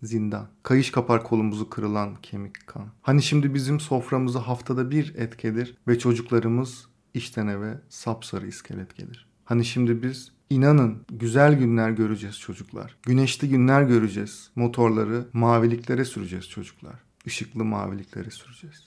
zindan. 0.02 0.48
Kayış 0.62 0.90
kapar 0.90 1.24
kolumuzu 1.24 1.70
kırılan 1.70 2.16
kemik 2.22 2.66
kan. 2.66 2.88
Hani 3.02 3.22
şimdi 3.22 3.54
bizim 3.54 3.80
soframıza 3.80 4.48
haftada 4.48 4.90
bir 4.90 5.14
et 5.14 5.38
gelir 5.38 5.76
ve 5.88 5.98
çocuklarımız 5.98 6.86
işten 7.14 7.46
eve 7.46 7.80
sapsarı 7.88 8.46
iskelet 8.46 8.96
gelir. 8.96 9.28
Hani 9.44 9.64
şimdi 9.64 10.02
biz 10.02 10.32
inanın 10.50 11.04
güzel 11.10 11.58
günler 11.58 11.90
göreceğiz 11.90 12.38
çocuklar. 12.38 12.96
Güneşli 13.02 13.48
günler 13.48 13.82
göreceğiz. 13.82 14.50
Motorları 14.56 15.28
maviliklere 15.32 16.04
süreceğiz 16.04 16.48
çocuklar. 16.48 16.94
Işıklı 17.24 17.64
maviliklere 17.64 18.30
süreceğiz. 18.30 18.84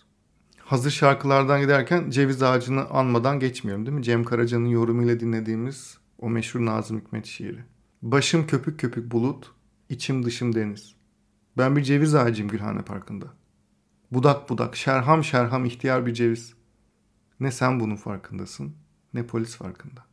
Hazır 0.57 0.91
şarkılardan 0.91 1.61
giderken 1.61 2.09
ceviz 2.09 2.43
ağacını 2.43 2.85
anmadan 2.85 3.39
geçmiyorum 3.39 3.85
değil 3.85 3.97
mi? 3.97 4.03
Cem 4.03 4.23
Karaca'nın 4.23 4.67
yorumuyla 4.67 5.19
dinlediğimiz 5.19 5.97
o 6.19 6.29
meşhur 6.29 6.65
Nazım 6.65 6.99
Hikmet 6.99 7.25
şiiri. 7.25 7.76
Başım 8.01 8.47
köpük 8.47 8.79
köpük 8.79 9.11
bulut, 9.11 9.51
içim 9.89 10.25
dışım 10.25 10.55
deniz. 10.55 10.95
Ben 11.57 11.75
bir 11.75 11.83
ceviz 11.83 12.15
ağacıyım 12.15 12.51
Gülhane 12.51 12.81
Parkı'nda. 12.81 13.25
Budak 14.11 14.49
budak, 14.49 14.75
şerham 14.75 15.23
şerham 15.23 15.65
ihtiyar 15.65 16.05
bir 16.05 16.13
ceviz. 16.13 16.53
Ne 17.39 17.51
sen 17.51 17.79
bunun 17.79 17.95
farkındasın, 17.95 18.75
ne 19.13 19.25
polis 19.25 19.55
farkında. 19.55 20.05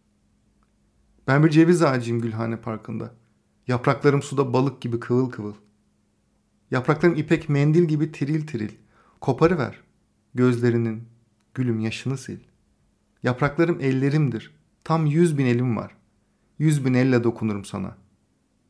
Ben 1.27 1.45
bir 1.45 1.51
ceviz 1.51 1.83
ağacıyım 1.83 2.21
Gülhane 2.21 2.57
Parkı'nda. 2.57 3.15
Yapraklarım 3.69 4.23
suda 4.23 4.53
balık 4.53 4.81
gibi 4.81 5.01
kıvıl 5.01 5.31
kıvıl. 5.31 5.55
Yapraklarım 6.71 7.15
ipek 7.15 7.49
mendil 7.49 7.85
gibi 7.85 8.13
tiril 8.13 8.47
tiril. 8.47 8.73
Koparıver. 9.21 9.81
Gözlerinin, 10.35 11.09
gülüm 11.55 11.81
yaşını 11.81 12.19
sil. 12.25 12.41
Yapraklarım 13.23 13.81
ellerimdir. 13.81 14.55
Tam 14.85 15.07
yüz 15.07 15.39
bin 15.39 15.47
elim 15.47 15.77
var. 15.77 15.97
Yüz 16.65 16.85
bin 16.85 16.95
elle 16.95 17.25
dokunurum 17.25 17.65
sana. 17.65 17.97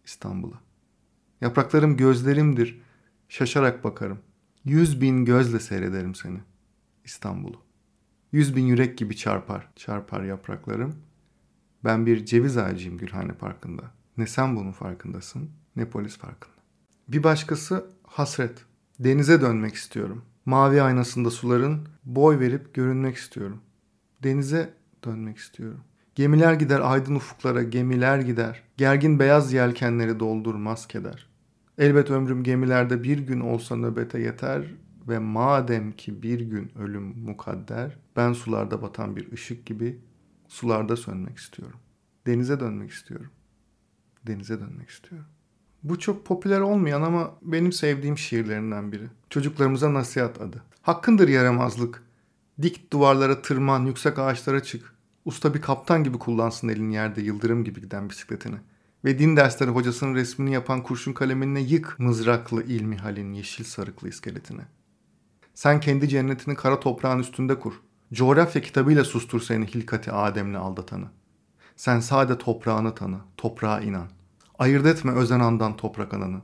İstanbul'a. 0.04 0.60
Yapraklarım 1.40 1.96
gözlerimdir. 1.96 2.80
Şaşarak 3.28 3.84
bakarım. 3.84 4.18
Yüz 4.64 5.00
bin 5.00 5.24
gözle 5.24 5.60
seyrederim 5.60 6.14
seni. 6.14 6.38
İstanbul'u. 7.04 7.56
Yüz 8.32 8.56
bin 8.56 8.66
yürek 8.66 8.98
gibi 8.98 9.16
çarpar, 9.16 9.72
çarpar 9.76 10.22
yapraklarım. 10.22 10.96
Ben 11.84 12.06
bir 12.06 12.24
ceviz 12.24 12.56
ağacıyım 12.56 12.98
Gülhane 12.98 13.32
Parkı'nda. 13.32 13.82
Ne 14.16 14.26
sen 14.26 14.56
bunun 14.56 14.72
farkındasın, 14.72 15.50
ne 15.76 15.90
polis 15.90 16.18
farkında. 16.18 16.56
Bir 17.08 17.22
başkası 17.22 17.90
hasret. 18.02 18.64
Denize 18.98 19.40
dönmek 19.40 19.74
istiyorum. 19.74 20.24
Mavi 20.46 20.82
aynasında 20.82 21.30
suların 21.30 21.88
boy 22.04 22.40
verip 22.40 22.74
görünmek 22.74 23.16
istiyorum. 23.16 23.60
Denize 24.22 24.74
dönmek 25.04 25.36
istiyorum. 25.36 25.80
Gemiler 26.14 26.54
gider 26.54 26.80
aydın 26.80 27.14
ufuklara, 27.14 27.62
gemiler 27.62 28.18
gider. 28.18 28.62
Gergin 28.76 29.18
beyaz 29.18 29.52
yelkenleri 29.52 30.20
doldurmaz 30.20 30.88
keder. 30.88 31.28
Elbet 31.78 32.10
ömrüm 32.10 32.42
gemilerde 32.42 33.02
bir 33.02 33.18
gün 33.18 33.40
olsa 33.40 33.76
nöbete 33.76 34.20
yeter 34.20 34.74
ve 35.08 35.18
madem 35.18 35.92
ki 35.92 36.22
bir 36.22 36.40
gün 36.40 36.72
ölüm 36.78 37.02
mukadder, 37.02 37.96
ben 38.16 38.32
sularda 38.32 38.82
batan 38.82 39.16
bir 39.16 39.32
ışık 39.32 39.66
gibi 39.66 39.98
sularda 40.48 40.96
sönmek 40.96 41.38
istiyorum. 41.38 41.78
Denize 42.26 42.60
dönmek 42.60 42.90
istiyorum. 42.90 43.30
Denize 44.26 44.60
dönmek 44.60 44.88
istiyorum. 44.88 45.26
Bu 45.82 45.98
çok 45.98 46.26
popüler 46.26 46.60
olmayan 46.60 47.02
ama 47.02 47.34
benim 47.42 47.72
sevdiğim 47.72 48.18
şiirlerinden 48.18 48.92
biri. 48.92 49.06
Çocuklarımıza 49.30 49.94
nasihat 49.94 50.40
adı. 50.40 50.62
Hakkındır 50.82 51.28
yaramazlık. 51.28 52.02
Dik 52.62 52.92
duvarlara 52.92 53.42
tırman, 53.42 53.86
yüksek 53.86 54.18
ağaçlara 54.18 54.62
çık. 54.62 54.93
Usta 55.24 55.54
bir 55.54 55.60
kaptan 55.60 56.04
gibi 56.04 56.18
kullansın 56.18 56.68
elin 56.68 56.90
yerde 56.90 57.22
yıldırım 57.22 57.64
gibi 57.64 57.80
giden 57.80 58.10
bisikletini. 58.10 58.56
Ve 59.04 59.18
din 59.18 59.36
dersleri 59.36 59.70
hocasının 59.70 60.14
resmini 60.14 60.52
yapan 60.52 60.82
kurşun 60.82 61.12
kalemine 61.12 61.60
yık 61.60 61.96
mızraklı 61.98 62.62
ilmi 62.62 62.96
halin 62.96 63.32
yeşil 63.32 63.64
sarıklı 63.64 64.08
iskeletini. 64.08 64.62
Sen 65.54 65.80
kendi 65.80 66.08
cennetini 66.08 66.54
kara 66.54 66.80
toprağın 66.80 67.18
üstünde 67.18 67.60
kur. 67.60 67.74
Coğrafya 68.12 68.62
kitabıyla 68.62 69.04
sustur 69.04 69.40
seni 69.40 69.66
hilkati 69.66 70.12
Adem'le 70.12 70.54
aldatanı. 70.54 71.06
Sen 71.76 72.00
sade 72.00 72.38
toprağını 72.38 72.94
tanı, 72.94 73.18
toprağa 73.36 73.80
inan. 73.80 74.08
Ayırt 74.58 74.86
etme 74.86 75.12
özen 75.12 75.40
andan 75.40 75.76
toprak 75.76 76.14
ananı. 76.14 76.40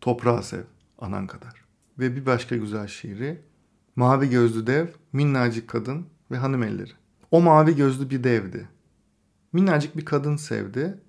Toprağı 0.00 0.42
sev, 0.42 0.62
anan 0.98 1.26
kadar. 1.26 1.64
Ve 1.98 2.16
bir 2.16 2.26
başka 2.26 2.56
güzel 2.56 2.86
şiiri. 2.86 3.42
Mavi 3.96 4.30
gözlü 4.30 4.66
dev, 4.66 4.86
minnacık 5.12 5.68
kadın 5.68 6.06
ve 6.30 6.36
hanım 6.36 6.62
elleri. 6.62 6.92
O 7.30 7.40
mavi 7.40 7.76
gözlü 7.76 8.10
bir 8.10 8.24
devdi. 8.24 8.68
Minnacık 9.52 9.96
bir 9.96 10.04
kadın 10.04 10.36
sevdi. 10.36 11.00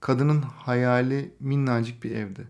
Kadının 0.00 0.42
hayali 0.42 1.34
minnacık 1.40 2.02
bir 2.04 2.10
evdi. 2.10 2.48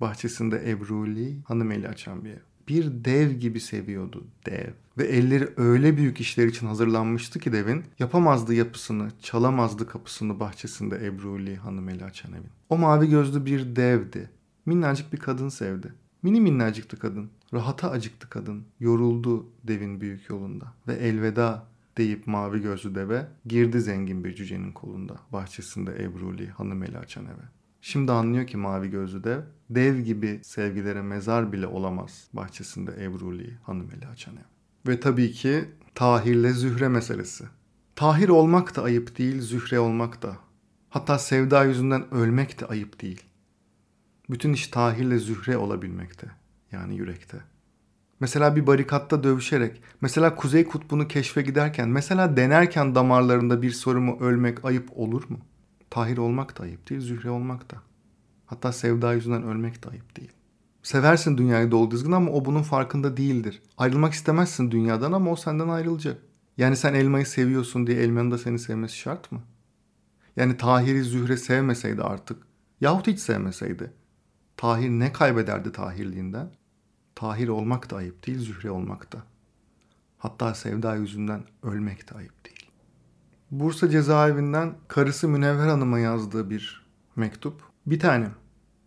Bahçesinde 0.00 0.70
ebruli, 0.70 1.42
hanım 1.44 1.70
eli 1.70 1.88
açan 1.88 2.24
bir 2.24 2.30
ev. 2.30 2.38
Bir 2.68 3.04
dev 3.04 3.30
gibi 3.30 3.60
seviyordu 3.60 4.26
dev. 4.46 4.70
Ve 4.98 5.04
elleri 5.04 5.48
öyle 5.56 5.96
büyük 5.96 6.20
işler 6.20 6.46
için 6.46 6.66
hazırlanmıştı 6.66 7.38
ki 7.38 7.52
devin 7.52 7.84
yapamazdı 7.98 8.54
yapısını, 8.54 9.08
çalamazdı 9.22 9.86
kapısını 9.86 10.40
bahçesinde 10.40 11.06
ebruli, 11.06 11.56
hanım 11.56 11.88
eli 11.88 12.04
açan 12.04 12.32
evin. 12.32 12.50
O 12.68 12.78
mavi 12.78 13.10
gözlü 13.10 13.46
bir 13.46 13.76
devdi. 13.76 14.30
Minnacık 14.66 15.12
bir 15.12 15.18
kadın 15.18 15.48
sevdi. 15.48 15.92
Mini 16.22 16.40
minnacıktı 16.40 16.98
kadın. 16.98 17.30
Rahata 17.52 17.90
acıktı 17.90 18.30
kadın. 18.30 18.64
Yoruldu 18.80 19.46
devin 19.64 20.00
büyük 20.00 20.30
yolunda. 20.30 20.72
Ve 20.88 20.94
elveda 20.94 21.66
deyip 21.98 22.26
mavi 22.26 22.62
gözlü 22.62 22.94
deve 22.94 23.26
girdi 23.46 23.80
zengin 23.80 24.24
bir 24.24 24.34
cücenin 24.34 24.72
kolunda. 24.72 25.16
Bahçesinde 25.32 26.04
Ebruli 26.04 26.48
hanım 26.48 26.82
eli 26.82 26.98
açan 26.98 27.24
eve. 27.24 27.44
Şimdi 27.80 28.12
anlıyor 28.12 28.46
ki 28.46 28.56
mavi 28.56 28.90
gözlü 28.90 29.24
dev, 29.24 29.40
dev 29.70 30.00
gibi 30.00 30.40
sevgilere 30.42 31.02
mezar 31.02 31.52
bile 31.52 31.66
olamaz 31.66 32.28
bahçesinde 32.32 33.04
Ebruli 33.04 33.58
hanım 33.62 33.90
eli 33.96 34.06
açan 34.06 34.36
ev. 34.36 34.90
Ve 34.90 35.00
tabii 35.00 35.32
ki 35.32 35.64
Tahir'le 35.94 36.52
Zühre 36.52 36.88
meselesi. 36.88 37.44
Tahir 37.96 38.28
olmak 38.28 38.76
da 38.76 38.82
ayıp 38.82 39.18
değil, 39.18 39.40
Zühre 39.40 39.78
olmak 39.78 40.22
da. 40.22 40.36
Hatta 40.90 41.18
sevda 41.18 41.64
yüzünden 41.64 42.14
ölmek 42.14 42.60
de 42.60 42.66
ayıp 42.66 43.02
değil. 43.02 43.22
Bütün 44.30 44.52
iş 44.52 44.68
Tahir'le 44.68 45.18
Zühre 45.18 45.56
olabilmekte. 45.56 46.26
Yani 46.72 46.96
yürekte. 46.96 47.38
Mesela 48.24 48.56
bir 48.56 48.66
barikatta 48.66 49.24
dövüşerek, 49.24 49.82
mesela 50.00 50.34
Kuzey 50.34 50.64
Kutbu'nu 50.64 51.08
keşfe 51.08 51.42
giderken, 51.42 51.88
mesela 51.88 52.36
denerken 52.36 52.94
damarlarında 52.94 53.62
bir 53.62 53.70
sorumu 53.70 54.20
ölmek 54.20 54.64
ayıp 54.64 54.90
olur 54.98 55.24
mu? 55.28 55.38
Tahir 55.90 56.18
olmak 56.18 56.58
da 56.58 56.62
ayıp 56.62 56.90
değil, 56.90 57.00
Zühre 57.00 57.30
olmak 57.30 57.70
da. 57.70 57.76
Hatta 58.46 58.72
sevda 58.72 59.14
yüzünden 59.14 59.42
ölmek 59.42 59.84
de 59.84 59.88
ayıp 59.90 60.16
değil. 60.16 60.32
Seversin 60.82 61.38
dünyayı 61.38 61.70
dolu 61.70 61.90
dizgin 61.90 62.12
ama 62.12 62.30
o 62.30 62.44
bunun 62.44 62.62
farkında 62.62 63.16
değildir. 63.16 63.62
Ayrılmak 63.78 64.12
istemezsin 64.12 64.70
dünyadan 64.70 65.12
ama 65.12 65.30
o 65.30 65.36
senden 65.36 65.68
ayrılacak. 65.68 66.22
Yani 66.56 66.76
sen 66.76 66.94
elmayı 66.94 67.26
seviyorsun 67.26 67.86
diye 67.86 68.02
elmanın 68.02 68.30
da 68.30 68.38
seni 68.38 68.58
sevmesi 68.58 68.96
şart 68.96 69.32
mı? 69.32 69.42
Yani 70.36 70.56
Tahir'i 70.56 71.02
Zühre 71.02 71.36
sevmeseydi 71.36 72.02
artık 72.02 72.42
yahut 72.80 73.06
hiç 73.06 73.18
sevmeseydi 73.18 73.92
Tahir 74.56 74.90
ne 74.90 75.12
kaybederdi 75.12 75.72
Tahirliğinden? 75.72 76.50
Tahir 77.14 77.48
olmak 77.48 77.90
da 77.90 77.96
ayıp 77.96 78.26
değil, 78.26 78.38
Zühre 78.38 78.70
olmak 78.70 79.12
da. 79.12 79.22
Hatta 80.18 80.54
sevda 80.54 80.96
yüzünden 80.96 81.44
ölmek 81.62 82.10
de 82.10 82.14
ayıp 82.14 82.44
değil. 82.44 82.70
Bursa 83.50 83.90
cezaevinden 83.90 84.74
karısı 84.88 85.28
Münevver 85.28 85.68
Hanım'a 85.68 85.98
yazdığı 85.98 86.50
bir 86.50 86.86
mektup. 87.16 87.62
Bir 87.86 88.00
tane. 88.00 88.28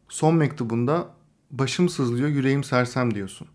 Son 0.10 0.36
mektubunda 0.36 1.10
başım 1.52 1.90
sızlıyor, 1.90 2.30
yüreğim 2.30 2.64
sersem 2.64 3.14
diyorsun. 3.14 3.48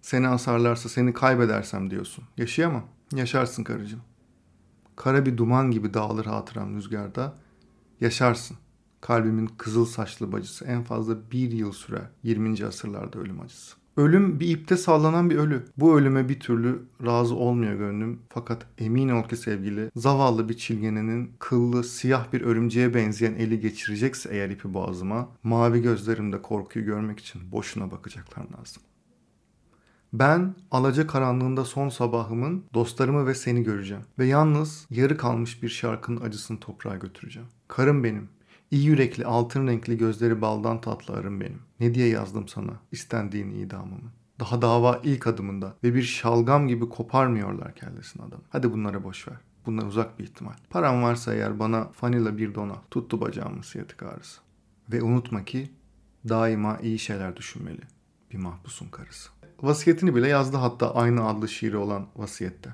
Seni 0.00 0.28
asarlarsa 0.28 0.88
seni 0.88 1.12
kaybedersem 1.12 1.90
diyorsun. 1.90 2.24
Yaşayamam. 2.36 2.84
Yaşarsın 3.12 3.64
karıcığım. 3.64 4.02
Kara 4.96 5.26
bir 5.26 5.36
duman 5.36 5.70
gibi 5.70 5.94
dağılır 5.94 6.26
hatıram 6.26 6.76
rüzgarda. 6.76 7.34
Yaşarsın. 8.00 8.56
Kalbimin 9.00 9.46
kızıl 9.46 9.86
saçlı 9.86 10.32
bacısı 10.32 10.64
en 10.64 10.82
fazla 10.82 11.30
bir 11.30 11.52
yıl 11.52 11.72
sürer. 11.72 12.10
20. 12.22 12.66
asırlarda 12.66 13.18
ölüm 13.18 13.40
acısı. 13.40 13.76
Ölüm 13.96 14.40
bir 14.40 14.48
ipte 14.48 14.76
sallanan 14.76 15.30
bir 15.30 15.36
ölü. 15.36 15.64
Bu 15.76 15.98
ölüme 15.98 16.28
bir 16.28 16.40
türlü 16.40 16.82
razı 17.06 17.34
olmuyor 17.34 17.74
gönlüm. 17.74 18.20
Fakat 18.28 18.66
emin 18.78 19.08
ol 19.08 19.28
ki 19.28 19.36
sevgili 19.36 19.90
zavallı 19.96 20.48
bir 20.48 20.56
çilgenenin 20.56 21.32
kıllı 21.38 21.84
siyah 21.84 22.32
bir 22.32 22.40
örümceğe 22.40 22.94
benzeyen 22.94 23.34
eli 23.34 23.60
geçirecekse 23.60 24.28
eğer 24.32 24.50
ipi 24.50 24.74
boğazıma 24.74 25.28
mavi 25.42 25.82
gözlerimde 25.82 26.42
korkuyu 26.42 26.84
görmek 26.84 27.20
için 27.20 27.52
boşuna 27.52 27.90
bakacaklar 27.90 28.44
lazım. 28.58 28.82
Ben 30.12 30.54
alaca 30.70 31.06
karanlığında 31.06 31.64
son 31.64 31.88
sabahımın 31.88 32.64
dostlarımı 32.74 33.26
ve 33.26 33.34
seni 33.34 33.62
göreceğim. 33.62 34.02
Ve 34.18 34.26
yalnız 34.26 34.86
yarı 34.90 35.16
kalmış 35.16 35.62
bir 35.62 35.68
şarkının 35.68 36.20
acısını 36.20 36.60
toprağa 36.60 36.96
götüreceğim. 36.96 37.48
Karım 37.68 38.04
benim, 38.04 38.28
İyi 38.74 38.86
yürekli, 38.86 39.26
altın 39.26 39.66
renkli 39.66 39.98
gözleri 39.98 40.40
baldan 40.40 40.80
tatlı 40.80 41.14
arım 41.14 41.40
benim. 41.40 41.58
Ne 41.80 41.94
diye 41.94 42.08
yazdım 42.08 42.48
sana 42.48 42.72
istendiğin 42.92 43.50
idamımı. 43.50 44.12
Daha 44.40 44.62
dava 44.62 45.00
ilk 45.04 45.26
adımında 45.26 45.74
ve 45.84 45.94
bir 45.94 46.02
şalgam 46.02 46.68
gibi 46.68 46.88
koparmıyorlar 46.88 47.74
kellesini 47.74 48.22
adam. 48.22 48.40
Hadi 48.48 48.72
bunlara 48.72 49.04
boş 49.04 49.28
ver. 49.28 49.36
Bunlar 49.66 49.86
uzak 49.86 50.18
bir 50.18 50.24
ihtimal. 50.24 50.52
Param 50.70 51.02
varsa 51.02 51.34
eğer 51.34 51.58
bana 51.58 51.88
fanila 51.88 52.38
bir 52.38 52.54
dona 52.54 52.74
tuttu 52.90 53.20
bacağımın 53.20 53.62
siyatik 53.62 54.02
ağrısı. 54.02 54.40
Ve 54.92 55.02
unutma 55.02 55.44
ki 55.44 55.70
daima 56.28 56.78
iyi 56.78 56.98
şeyler 56.98 57.36
düşünmeli 57.36 57.82
bir 58.32 58.38
mahpusun 58.38 58.88
karısı. 58.88 59.30
Vasiyetini 59.62 60.14
bile 60.14 60.28
yazdı 60.28 60.56
hatta 60.56 60.94
aynı 60.94 61.28
adlı 61.28 61.48
şiiri 61.48 61.76
olan 61.76 62.06
vasiyette. 62.16 62.72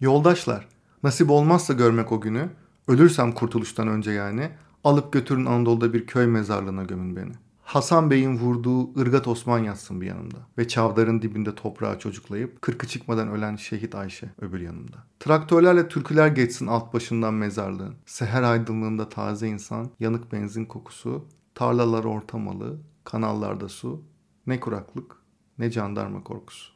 Yoldaşlar, 0.00 0.68
nasip 1.02 1.30
olmazsa 1.30 1.72
görmek 1.72 2.12
o 2.12 2.20
günü, 2.20 2.48
ölürsem 2.88 3.32
kurtuluştan 3.32 3.88
önce 3.88 4.10
yani, 4.10 4.50
Alıp 4.84 5.12
götürün 5.12 5.46
Anadolu'da 5.46 5.92
bir 5.92 6.06
köy 6.06 6.26
mezarlığına 6.26 6.82
gömün 6.82 7.16
beni. 7.16 7.32
Hasan 7.62 8.10
Bey'in 8.10 8.38
vurduğu 8.38 9.00
ırgat 9.00 9.28
Osman 9.28 9.58
yatsın 9.58 10.00
bir 10.00 10.06
yanımda. 10.06 10.36
Ve 10.58 10.68
çavdarın 10.68 11.22
dibinde 11.22 11.54
toprağa 11.54 11.98
çocuklayıp 11.98 12.62
kırkı 12.62 12.86
çıkmadan 12.86 13.28
ölen 13.28 13.56
şehit 13.56 13.94
Ayşe 13.94 14.30
öbür 14.40 14.60
yanımda. 14.60 14.96
Traktörlerle 15.20 15.88
türküler 15.88 16.28
geçsin 16.28 16.66
alt 16.66 16.94
başından 16.94 17.34
mezarlığın. 17.34 17.94
Seher 18.06 18.42
aydınlığında 18.42 19.08
taze 19.08 19.48
insan, 19.48 19.90
yanık 20.00 20.32
benzin 20.32 20.64
kokusu, 20.64 21.24
tarlalar 21.54 22.04
ortamalı, 22.04 22.78
kanallarda 23.04 23.68
su, 23.68 24.02
ne 24.46 24.60
kuraklık 24.60 25.16
ne 25.58 25.70
jandarma 25.70 26.24
korkusu. 26.24 26.72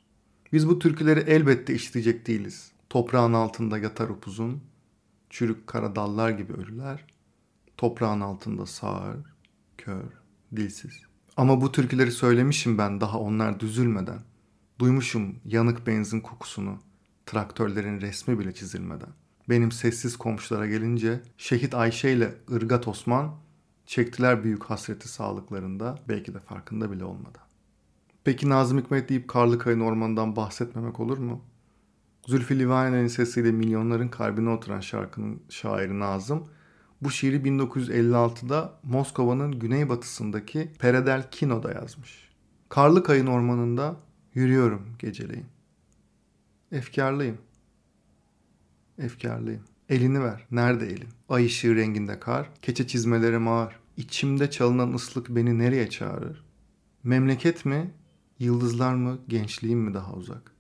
Biz 0.52 0.68
bu 0.68 0.78
türküleri 0.78 1.20
elbette 1.20 1.74
işleyecek 1.74 2.26
değiliz. 2.26 2.72
Toprağın 2.90 3.32
altında 3.32 3.78
yatar 3.78 4.08
upuzun, 4.08 4.62
çürük 5.30 5.66
kara 5.66 5.96
dallar 5.96 6.30
gibi 6.30 6.52
ölüler, 6.52 7.04
Toprağın 7.84 8.20
altında 8.20 8.66
sağır, 8.66 9.16
kör, 9.78 10.04
dilsiz. 10.56 11.02
Ama 11.36 11.60
bu 11.60 11.72
türküleri 11.72 12.12
söylemişim 12.12 12.78
ben 12.78 13.00
daha 13.00 13.18
onlar 13.18 13.60
düzülmeden. 13.60 14.20
Duymuşum 14.78 15.36
yanık 15.44 15.86
benzin 15.86 16.20
kokusunu, 16.20 16.78
traktörlerin 17.26 18.00
resmi 18.00 18.38
bile 18.38 18.54
çizilmeden. 18.54 19.08
Benim 19.48 19.72
sessiz 19.72 20.16
komşulara 20.16 20.66
gelince 20.66 21.22
şehit 21.38 21.74
Ayşe 21.74 22.10
ile 22.10 22.34
Irgat 22.50 22.88
Osman 22.88 23.34
çektiler 23.86 24.44
büyük 24.44 24.64
hasreti 24.64 25.08
sağlıklarında 25.08 25.98
belki 26.08 26.34
de 26.34 26.38
farkında 26.38 26.92
bile 26.92 27.04
olmadan. 27.04 27.44
Peki 28.24 28.48
Nazım 28.48 28.78
Hikmet 28.78 29.08
deyip 29.08 29.28
Karlıkayın 29.28 29.80
ormanından 29.80 30.36
bahsetmemek 30.36 31.00
olur 31.00 31.18
mu? 31.18 31.44
Zülfü 32.26 32.58
Livaneli'nin 32.58 33.08
sesiyle 33.08 33.52
milyonların 33.52 34.08
kalbine 34.08 34.50
oturan 34.50 34.80
şarkının 34.80 35.42
şairi 35.48 35.98
Nazım 35.98 36.48
bu 37.00 37.11
şiiri 37.11 37.37
1956'da 37.37 38.80
Moskova'nın 38.83 39.59
güneybatısındaki 39.59 40.72
Peredelkino'da 40.78 41.72
yazmış. 41.72 42.28
Karlı 42.68 43.02
Kayın 43.02 43.26
ormanında 43.26 43.96
yürüyorum 44.35 44.88
geceleyin. 44.98 45.46
Efkarlıyım. 46.72 47.38
Efkarlıyım. 48.98 49.62
Elini 49.88 50.22
ver. 50.22 50.46
Nerede 50.50 50.87
elin? 50.87 51.09
Ay 51.28 51.46
ışığı 51.46 51.76
renginde 51.76 52.20
kar. 52.20 52.50
Keçe 52.62 52.87
çizmelerim 52.87 53.48
ağır. 53.48 53.76
İçimde 53.96 54.50
çalınan 54.50 54.94
ıslık 54.94 55.28
beni 55.28 55.59
nereye 55.59 55.90
çağırır? 55.90 56.44
Memleket 57.04 57.64
mi? 57.64 57.94
Yıldızlar 58.38 58.94
mı? 58.94 59.18
Gençliğim 59.28 59.78
mi 59.78 59.94
daha 59.94 60.12
uzak? 60.12 60.52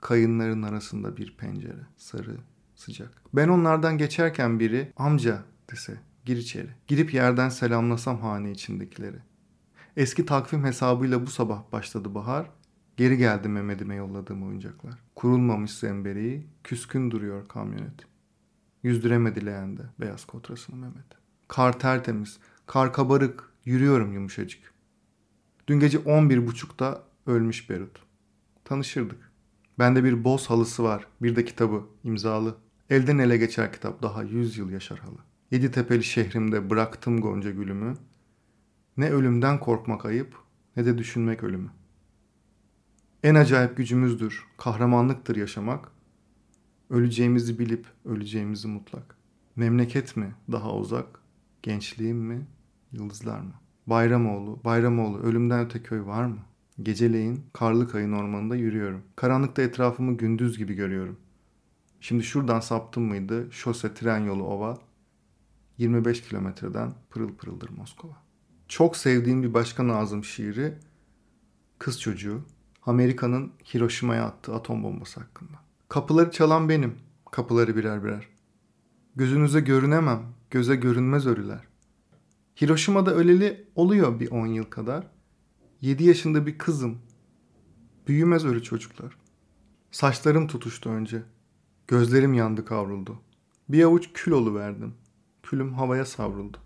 Kayınların 0.00 0.62
arasında 0.62 1.16
bir 1.16 1.36
pencere. 1.36 1.86
Sarı, 1.96 2.36
sıcak. 2.82 3.22
Ben 3.34 3.48
onlardan 3.48 3.98
geçerken 3.98 4.60
biri 4.60 4.92
amca 4.96 5.42
dese 5.70 6.00
gir 6.24 6.36
içeri. 6.36 6.68
Girip 6.86 7.14
yerden 7.14 7.48
selamlasam 7.48 8.20
hane 8.20 8.50
içindekileri. 8.50 9.16
Eski 9.96 10.26
takvim 10.26 10.64
hesabıyla 10.64 11.26
bu 11.26 11.30
sabah 11.30 11.72
başladı 11.72 12.14
bahar. 12.14 12.50
Geri 12.96 13.16
geldi 13.16 13.48
Mehmet'ime 13.48 13.94
yolladığım 13.94 14.46
oyuncaklar. 14.46 14.94
Kurulmamış 15.14 15.70
zembereği, 15.70 16.46
küskün 16.64 17.10
duruyor 17.10 17.48
kamyonet. 17.48 18.06
Yüzdüremedi 18.82 19.46
leğende 19.46 19.82
beyaz 20.00 20.24
kotrasını 20.24 20.76
Mehmet. 20.76 21.06
Kar 21.48 21.78
tertemiz, 21.78 22.38
kar 22.66 22.92
kabarık, 22.92 23.52
yürüyorum 23.64 24.12
yumuşacık. 24.12 24.72
Dün 25.68 25.80
gece 25.80 25.98
on 25.98 26.30
bir 26.30 26.46
buçukta 26.46 27.02
ölmüş 27.26 27.70
Berut. 27.70 28.02
Tanışırdık. 28.64 29.32
Bende 29.78 30.04
bir 30.04 30.24
boz 30.24 30.50
halısı 30.50 30.82
var, 30.82 31.06
bir 31.22 31.36
de 31.36 31.44
kitabı, 31.44 31.86
imzalı. 32.04 32.56
Elden 32.92 33.18
ele 33.18 33.36
geçer 33.36 33.72
kitap, 33.72 34.02
daha 34.02 34.22
yüz 34.22 34.58
yıl 34.58 34.70
yaşar 34.70 34.98
halı. 34.98 35.18
Yedi 35.50 35.70
tepeli 35.70 36.04
şehrimde 36.04 36.70
bıraktım 36.70 37.20
gonca 37.20 37.50
gülümü. 37.50 37.94
Ne 38.96 39.10
ölümden 39.10 39.60
korkmak 39.60 40.06
ayıp, 40.06 40.34
ne 40.76 40.86
de 40.86 40.98
düşünmek 40.98 41.42
ölümü. 41.42 41.70
En 43.22 43.34
acayip 43.34 43.76
gücümüzdür, 43.76 44.46
kahramanlıktır 44.58 45.36
yaşamak. 45.36 45.88
Öleceğimizi 46.90 47.58
bilip 47.58 47.86
öleceğimizi 48.04 48.68
mutlak. 48.68 49.16
Memleket 49.56 50.16
mi 50.16 50.34
daha 50.52 50.76
uzak, 50.76 51.06
gençliğim 51.62 52.18
mi, 52.18 52.46
yıldızlar 52.92 53.40
mı? 53.40 53.54
Bayramoğlu, 53.86 54.60
Bayramoğlu 54.64 55.18
ölümden 55.18 55.64
öte 55.64 55.82
köy 55.82 56.06
var 56.06 56.24
mı? 56.24 56.38
Geceleyin 56.82 57.44
karlı 57.52 57.88
kayın 57.88 58.12
ormanında 58.12 58.56
yürüyorum. 58.56 59.02
Karanlıkta 59.16 59.62
etrafımı 59.62 60.16
gündüz 60.16 60.58
gibi 60.58 60.74
görüyorum. 60.74 61.18
Şimdi 62.02 62.24
şuradan 62.24 62.60
saptım 62.60 63.02
mıydı 63.02 63.48
şose 63.52 63.94
tren 63.94 64.18
yolu 64.18 64.44
ova. 64.44 64.78
25 65.78 66.22
kilometreden 66.22 66.94
pırıl 67.10 67.34
pırıldır 67.34 67.70
Moskova. 67.70 68.16
Çok 68.68 68.96
sevdiğim 68.96 69.42
bir 69.42 69.54
başka 69.54 69.88
Nazım 69.88 70.24
şiiri 70.24 70.78
Kız 71.78 72.00
Çocuğu 72.00 72.40
Amerika'nın 72.86 73.52
Hiroşima'ya 73.74 74.24
attığı 74.24 74.54
atom 74.54 74.82
bombası 74.82 75.20
hakkında. 75.20 75.58
Kapıları 75.88 76.30
çalan 76.30 76.68
benim, 76.68 76.94
kapıları 77.30 77.76
birer 77.76 78.04
birer. 78.04 78.28
Gözünüze 79.16 79.60
görünemem, 79.60 80.22
göze 80.50 80.76
görünmez 80.76 81.26
ölüler. 81.26 81.60
Hiroşima'da 82.60 83.14
öleli 83.14 83.66
oluyor 83.74 84.20
bir 84.20 84.30
10 84.30 84.46
yıl 84.46 84.64
kadar. 84.64 85.06
7 85.80 86.04
yaşında 86.04 86.46
bir 86.46 86.58
kızım. 86.58 86.98
Büyümez 88.08 88.44
ölü 88.44 88.62
çocuklar. 88.62 89.16
Saçlarım 89.90 90.46
tutuştu 90.46 90.90
önce. 90.90 91.22
Gözlerim 91.92 92.34
yandı 92.34 92.64
kavruldu. 92.64 93.20
Bir 93.68 93.82
avuç 93.82 94.08
kül 94.14 94.54
verdim. 94.54 94.94
Külüm 95.42 95.74
havaya 95.74 96.04
savruldu. 96.04 96.58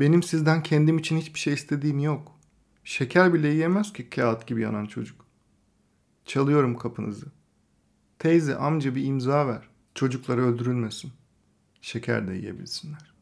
Benim 0.00 0.22
sizden 0.22 0.62
kendim 0.62 0.98
için 0.98 1.18
hiçbir 1.18 1.38
şey 1.38 1.54
istediğim 1.54 1.98
yok. 1.98 2.38
Şeker 2.84 3.34
bile 3.34 3.48
yiyemez 3.48 3.92
ki 3.92 4.10
kağıt 4.10 4.46
gibi 4.46 4.60
yanan 4.60 4.86
çocuk. 4.86 5.26
Çalıyorum 6.24 6.76
kapınızı. 6.76 7.26
Teyze, 8.18 8.56
amca 8.56 8.94
bir 8.94 9.04
imza 9.04 9.46
ver. 9.46 9.68
Çocuklar 9.94 10.38
öldürülmesin. 10.38 11.12
Şeker 11.80 12.28
de 12.28 12.34
yiyebilsinler. 12.34 13.14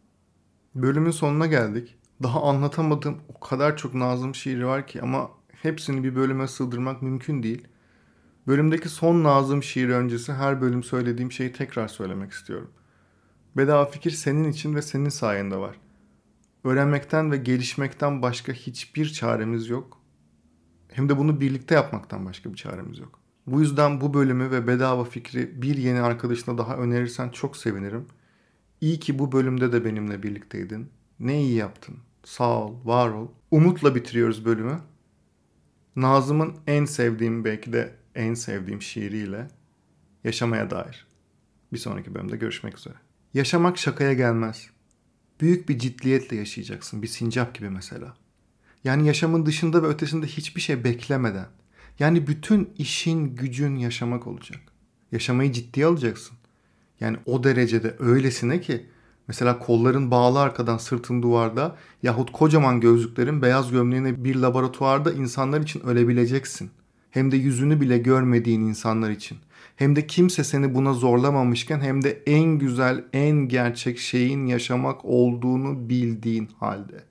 Bölümün 0.74 1.10
sonuna 1.10 1.46
geldik. 1.46 1.96
Daha 2.22 2.42
anlatamadığım 2.42 3.18
o 3.28 3.40
kadar 3.40 3.76
çok 3.76 3.94
Nazım 3.94 4.34
şiiri 4.34 4.66
var 4.66 4.86
ki 4.86 5.02
ama 5.02 5.30
hepsini 5.48 6.04
bir 6.04 6.16
bölüme 6.16 6.48
sığdırmak 6.48 7.02
mümkün 7.02 7.42
değil. 7.42 7.68
Bölümdeki 8.46 8.88
son 8.88 9.24
Nazım 9.24 9.62
şiiri 9.62 9.94
öncesi 9.94 10.32
her 10.32 10.60
bölüm 10.60 10.82
söylediğim 10.82 11.32
şeyi 11.32 11.52
tekrar 11.52 11.88
söylemek 11.88 12.32
istiyorum. 12.32 12.70
Bedava 13.56 13.84
fikir 13.84 14.10
senin 14.10 14.50
için 14.50 14.74
ve 14.74 14.82
senin 14.82 15.08
sayende 15.08 15.56
var. 15.56 15.80
Öğrenmekten 16.64 17.32
ve 17.32 17.36
gelişmekten 17.36 18.22
başka 18.22 18.52
hiçbir 18.52 19.08
çaremiz 19.12 19.68
yok. 19.68 20.00
Hem 20.88 21.08
de 21.08 21.18
bunu 21.18 21.40
birlikte 21.40 21.74
yapmaktan 21.74 22.26
başka 22.26 22.50
bir 22.50 22.56
çaremiz 22.56 22.98
yok. 22.98 23.20
Bu 23.46 23.60
yüzden 23.60 24.00
bu 24.00 24.14
bölümü 24.14 24.50
ve 24.50 24.66
bedava 24.66 25.04
fikri 25.04 25.62
bir 25.62 25.76
yeni 25.76 26.00
arkadaşına 26.00 26.58
daha 26.58 26.76
önerirsen 26.76 27.28
çok 27.28 27.56
sevinirim. 27.56 28.06
İyi 28.80 29.00
ki 29.00 29.18
bu 29.18 29.32
bölümde 29.32 29.72
de 29.72 29.84
benimle 29.84 30.22
birlikteydin. 30.22 30.90
Ne 31.20 31.42
iyi 31.42 31.54
yaptın. 31.54 31.96
Sağ 32.24 32.64
ol, 32.64 32.74
var 32.84 33.08
ol. 33.08 33.28
Umutla 33.50 33.94
bitiriyoruz 33.94 34.44
bölümü. 34.44 34.80
Nazım'ın 35.96 36.54
en 36.66 36.84
sevdiğim 36.84 37.44
belki 37.44 37.72
de 37.72 37.94
en 38.16 38.34
sevdiğim 38.34 38.82
şiiriyle 38.82 39.48
yaşamaya 40.24 40.70
dair. 40.70 41.06
Bir 41.72 41.78
sonraki 41.78 42.14
bölümde 42.14 42.36
görüşmek 42.36 42.78
üzere. 42.78 42.94
Yaşamak 43.34 43.78
şakaya 43.78 44.12
gelmez. 44.12 44.70
Büyük 45.40 45.68
bir 45.68 45.78
ciddiyetle 45.78 46.36
yaşayacaksın. 46.36 47.02
Bir 47.02 47.06
sincap 47.06 47.54
gibi 47.54 47.70
mesela. 47.70 48.16
Yani 48.84 49.06
yaşamın 49.06 49.46
dışında 49.46 49.82
ve 49.82 49.86
ötesinde 49.86 50.26
hiçbir 50.26 50.60
şey 50.60 50.84
beklemeden. 50.84 51.46
Yani 51.98 52.26
bütün 52.26 52.70
işin, 52.78 53.36
gücün 53.36 53.76
yaşamak 53.76 54.26
olacak. 54.26 54.60
Yaşamayı 55.12 55.52
ciddiye 55.52 55.86
alacaksın. 55.86 56.36
Yani 57.00 57.16
o 57.26 57.44
derecede 57.44 57.96
öylesine 57.98 58.60
ki 58.60 58.86
mesela 59.28 59.58
kolların 59.58 60.10
bağlı 60.10 60.40
arkadan 60.40 60.78
sırtın 60.78 61.22
duvarda 61.22 61.76
yahut 62.02 62.32
kocaman 62.32 62.80
gözlüklerin 62.80 63.42
beyaz 63.42 63.70
gömleğine 63.70 64.24
bir 64.24 64.36
laboratuvarda 64.36 65.12
insanlar 65.12 65.60
için 65.60 65.80
ölebileceksin. 65.80 66.70
Hem 67.16 67.32
de 67.32 67.36
yüzünü 67.36 67.80
bile 67.80 67.98
görmediğin 67.98 68.60
insanlar 68.60 69.10
için. 69.10 69.38
Hem 69.76 69.96
de 69.96 70.06
kimse 70.06 70.44
seni 70.44 70.74
buna 70.74 70.92
zorlamamışken 70.92 71.80
hem 71.80 72.04
de 72.04 72.22
en 72.26 72.58
güzel, 72.58 73.04
en 73.12 73.36
gerçek 73.36 73.98
şeyin 73.98 74.46
yaşamak 74.46 75.04
olduğunu 75.04 75.88
bildiğin 75.88 76.48
halde. 76.60 77.04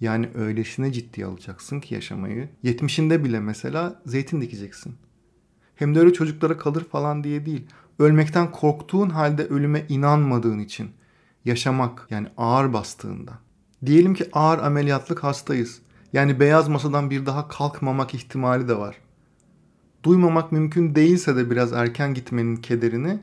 Yani 0.00 0.28
öylesine 0.34 0.92
ciddiye 0.92 1.26
alacaksın 1.26 1.80
ki 1.80 1.94
yaşamayı. 1.94 2.48
70'inde 2.64 3.24
bile 3.24 3.40
mesela 3.40 4.02
zeytin 4.06 4.40
dikeceksin. 4.40 4.94
Hem 5.74 5.94
de 5.94 6.00
öyle 6.00 6.12
çocuklara 6.12 6.56
kalır 6.56 6.84
falan 6.84 7.24
diye 7.24 7.46
değil. 7.46 7.66
Ölmekten 7.98 8.52
korktuğun 8.52 9.10
halde 9.10 9.44
ölüme 9.44 9.86
inanmadığın 9.88 10.58
için. 10.58 10.90
Yaşamak 11.44 12.06
yani 12.10 12.28
ağır 12.36 12.72
bastığında. 12.72 13.32
Diyelim 13.86 14.14
ki 14.14 14.28
ağır 14.32 14.58
ameliyatlık 14.58 15.24
hastayız. 15.24 15.80
Yani 16.12 16.40
beyaz 16.40 16.68
masadan 16.68 17.10
bir 17.10 17.26
daha 17.26 17.48
kalkmamak 17.48 18.14
ihtimali 18.14 18.68
de 18.68 18.78
var. 18.78 19.05
Duymamak 20.06 20.52
mümkün 20.52 20.94
değilse 20.94 21.36
de 21.36 21.50
biraz 21.50 21.72
erken 21.72 22.14
gitmenin 22.14 22.56
kederini 22.56 23.18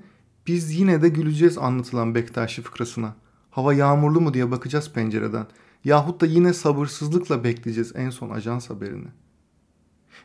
biz 0.48 0.80
yine 0.80 1.02
de 1.02 1.10
güleceğiz 1.10 1.58
anlatılan 1.58 2.16
Bektaşi 2.16 2.62
fıkrasına. 2.62 3.16
Hava 3.52 3.74
yağmurlu 3.74 4.22
mu 4.22 4.34
diye 4.34 4.52
bakacağız 4.52 4.94
pencereden. 4.94 5.48
Yahut 5.84 6.22
da 6.22 6.26
yine 6.26 6.54
sabırsızlıkla 6.54 7.44
bekleyeceğiz 7.44 7.92
en 7.96 8.10
son 8.10 8.30
ajans 8.30 8.70
haberini. 8.70 9.08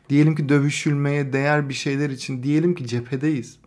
Diyelim 0.09 0.35
ki 0.35 0.49
dövüşülmeye 0.49 1.33
değer 1.33 1.69
bir 1.69 1.73
şeyler 1.73 2.09
için 2.09 2.43
diyelim 2.43 2.75
ki 2.75 2.87
cephedeyiz. 2.87 3.59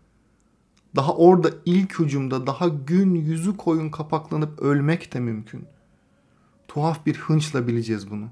Daha 0.97 1.17
orada 1.17 1.51
ilk 1.65 1.99
hücumda 1.99 2.47
daha 2.47 2.69
gün 2.69 3.15
yüzü 3.15 3.57
koyun 3.57 3.91
kapaklanıp 3.91 4.63
ölmek 4.63 5.15
de 5.15 5.21
mümkün. 5.21 5.65
Tuhaf 6.69 7.07
bir 7.07 7.17
hınçla 7.17 7.67
bileceğiz 7.67 8.11
bunu. 8.11 8.29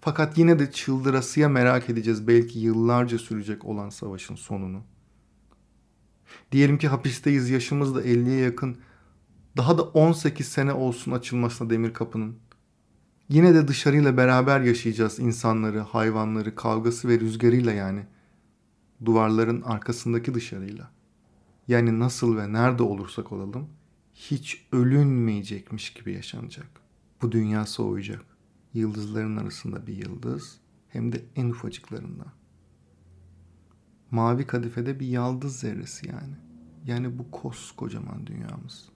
Fakat 0.00 0.38
yine 0.38 0.58
de 0.58 0.70
çıldırasıya 0.70 1.48
merak 1.48 1.90
edeceğiz 1.90 2.28
belki 2.28 2.58
yıllarca 2.58 3.18
sürecek 3.18 3.64
olan 3.64 3.90
savaşın 3.90 4.34
sonunu. 4.34 4.82
Diyelim 6.52 6.78
ki 6.78 6.88
hapisteyiz 6.88 7.50
yaşımız 7.50 7.94
da 7.94 8.02
50'ye 8.02 8.38
yakın. 8.38 8.76
Daha 9.56 9.78
da 9.78 9.82
18 9.82 10.48
sene 10.48 10.72
olsun 10.72 11.12
açılmasına 11.12 11.70
demir 11.70 11.94
kapının. 11.94 12.36
Yine 13.28 13.54
de 13.54 13.68
dışarıyla 13.68 14.16
beraber 14.16 14.60
yaşayacağız 14.60 15.18
insanları, 15.18 15.80
hayvanları, 15.80 16.54
kavgası 16.54 17.08
ve 17.08 17.20
rüzgarıyla 17.20 17.72
yani. 17.72 18.06
Duvarların 19.04 19.62
arkasındaki 19.62 20.34
dışarıyla. 20.34 20.90
Yani 21.68 21.98
nasıl 21.98 22.36
ve 22.36 22.52
nerede 22.52 22.82
olursak 22.82 23.32
olalım 23.32 23.68
hiç 24.14 24.66
ölünmeyecekmiş 24.72 25.92
gibi 25.92 26.12
yaşanacak. 26.12 26.66
Bu 27.22 27.32
dünya 27.32 27.66
soğuyacak. 27.66 28.37
Yıldızların 28.74 29.36
arasında 29.36 29.86
bir 29.86 29.96
yıldız 29.96 30.58
hem 30.88 31.12
de 31.12 31.24
en 31.36 31.48
ufacıklarından. 31.48 32.32
Mavi 34.10 34.46
kadifede 34.46 35.00
bir 35.00 35.06
yaldız 35.06 35.60
zerresi 35.60 36.08
yani. 36.08 36.34
Yani 36.84 37.18
bu 37.18 37.30
koskocaman 37.30 38.26
dünyamız. 38.26 38.88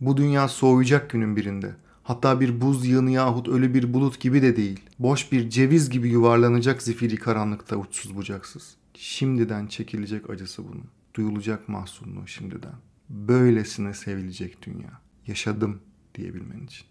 Bu 0.00 0.16
dünya 0.16 0.48
soğuyacak 0.48 1.10
günün 1.10 1.36
birinde. 1.36 1.74
Hatta 2.02 2.40
bir 2.40 2.60
buz 2.60 2.86
yığını 2.86 3.10
yahut 3.10 3.48
ölü 3.48 3.74
bir 3.74 3.92
bulut 3.92 4.20
gibi 4.20 4.42
de 4.42 4.56
değil. 4.56 4.80
Boş 4.98 5.32
bir 5.32 5.50
ceviz 5.50 5.90
gibi 5.90 6.08
yuvarlanacak 6.08 6.82
zifiri 6.82 7.16
karanlıkta 7.16 7.76
uçsuz 7.76 8.16
bucaksız. 8.16 8.76
Şimdiden 8.94 9.66
çekilecek 9.66 10.30
acısı 10.30 10.68
bunun. 10.68 10.84
Duyulacak 11.14 11.68
mahzunluğu 11.68 12.26
şimdiden. 12.26 12.74
Böylesine 13.08 13.94
sevilecek 13.94 14.62
dünya. 14.62 15.00
Yaşadım 15.26 15.80
diyebilmen 16.14 16.64
için. 16.64 16.89